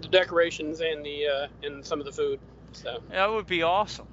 [0.02, 2.40] the decorations and the and some of the food.
[2.72, 4.06] So that would be awesome.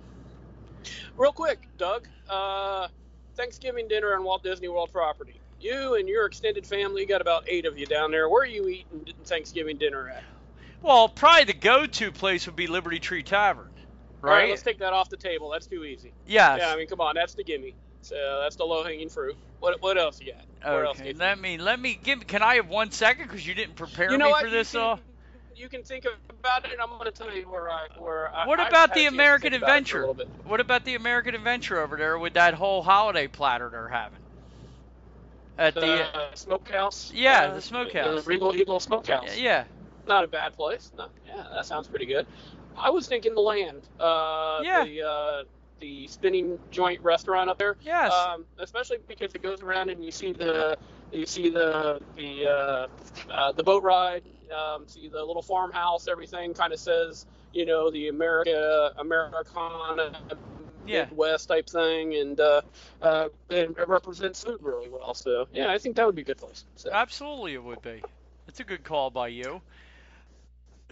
[1.18, 2.08] Real quick, Doug.
[2.30, 2.88] Uh,
[3.36, 5.40] Thanksgiving dinner on Walt Disney World property.
[5.60, 8.30] You and your extended family got about eight of you down there.
[8.30, 10.24] Where are you eating Thanksgiving dinner at?
[10.82, 13.70] Well, probably the go-to place would be Liberty Tree Tavern,
[14.22, 14.32] right?
[14.32, 15.50] All right, let's take that off the table.
[15.50, 16.12] That's too easy.
[16.28, 16.58] Yeah.
[16.58, 17.74] Yeah, I mean, come on, that's the gimme.
[18.02, 19.36] So that's the low-hanging fruit.
[19.60, 20.72] What what else you got?
[20.72, 22.26] Where okay, let me let me give.
[22.28, 24.46] Can I have one second because you didn't prepare you know me what?
[24.46, 24.74] for this?
[24.74, 24.96] You all.
[24.96, 25.04] can,
[25.56, 28.32] you can think about it, and I'm going to tell you where I where.
[28.46, 30.32] What I, about the had a chance to American think about it for a Adventure?
[30.46, 34.20] What about the American Adventure over there with that whole holiday platter they're having?
[35.58, 37.12] At the, The uh, smokehouse.
[37.14, 38.24] Yeah, uh, the smokehouse.
[38.24, 39.38] The Regal Eagle Smokehouse.
[39.38, 39.66] yeah,
[40.08, 40.90] Not a bad place.
[40.98, 42.26] No, yeah, that sounds pretty good.
[42.82, 43.82] I was thinking the land.
[44.00, 44.84] Uh, Yeah.
[44.86, 45.44] The uh,
[45.80, 47.78] the spinning joint restaurant up there.
[47.82, 50.78] yes, Um, especially because it goes around and you see the
[51.14, 52.88] you see the the uh,
[53.32, 54.24] uh, the boat ride,
[54.54, 56.08] um, see the little farmhouse.
[56.10, 60.12] Everything kind of says you know the America Americana
[60.86, 61.06] Yeah.
[61.06, 62.62] Midwest type thing, and uh,
[63.02, 65.14] uh, it represents food really well.
[65.14, 66.66] So yeah, I think that would be a good place.
[66.76, 66.90] So.
[66.92, 68.04] absolutely it would be.
[68.48, 69.62] It's a good call by you.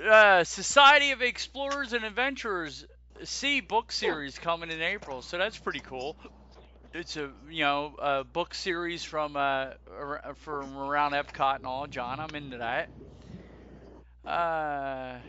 [0.03, 2.85] Uh, Society of Explorers and Adventurers
[3.23, 6.17] C book series coming in April, so that's pretty cool.
[6.93, 9.71] It's a you know a book series from uh
[10.35, 11.87] from around Epcot and all.
[11.87, 12.89] John, I'm into that.
[14.25, 15.19] Uh,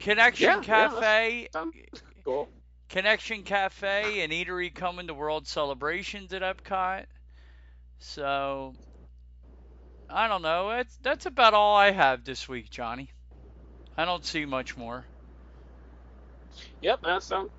[0.00, 1.74] Connection Yeah, yeah, Cafe, Sounds
[2.24, 2.48] cool.
[2.88, 7.06] Connection Cafe and Eatery coming to World Celebrations at Epcot.
[7.98, 8.74] So
[10.08, 10.70] I don't know.
[10.70, 13.13] That's that's about all I have this week, Johnny.
[13.96, 15.06] I don't see much more.
[16.80, 17.50] Yep, that sounds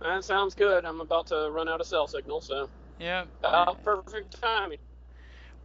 [0.00, 0.84] that sounds good.
[0.84, 2.68] I'm about to run out of cell signal, so
[2.98, 3.26] Yeah.
[3.42, 4.78] uh, perfect timing.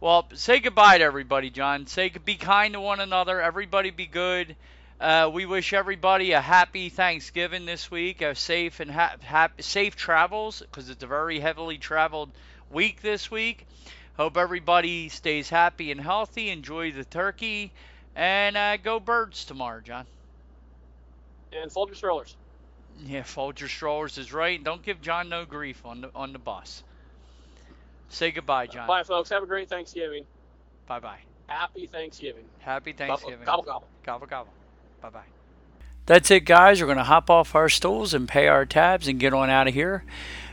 [0.00, 1.86] Well, say goodbye to everybody, John.
[1.86, 3.40] Say be kind to one another.
[3.40, 4.56] Everybody be good.
[5.00, 10.60] Uh, we wish everybody a happy Thanksgiving this week, a safe and ha- safe travels
[10.60, 12.32] because it's a very heavily traveled
[12.70, 13.66] week this week.
[14.16, 16.50] Hope everybody stays happy and healthy.
[16.50, 17.72] Enjoy the turkey
[18.14, 20.06] and uh, go birds tomorrow, John.
[21.52, 22.36] And fold your strollers.
[23.04, 24.62] Yeah, fold your strollers is right.
[24.62, 26.82] Don't give John no grief on the on the bus.
[28.08, 28.86] Say goodbye, John.
[28.86, 29.30] Bye, folks.
[29.30, 30.24] Have a great Thanksgiving.
[30.86, 31.18] Bye bye.
[31.46, 32.44] Happy Thanksgiving.
[32.58, 33.44] Happy Thanksgiving.
[33.44, 33.88] Gobble, gobble.
[34.04, 34.52] Gobble gobble.
[35.00, 35.24] Bye bye.
[36.06, 36.80] That's it, guys.
[36.80, 39.68] We're going to hop off our stools and pay our tabs and get on out
[39.68, 40.04] of here.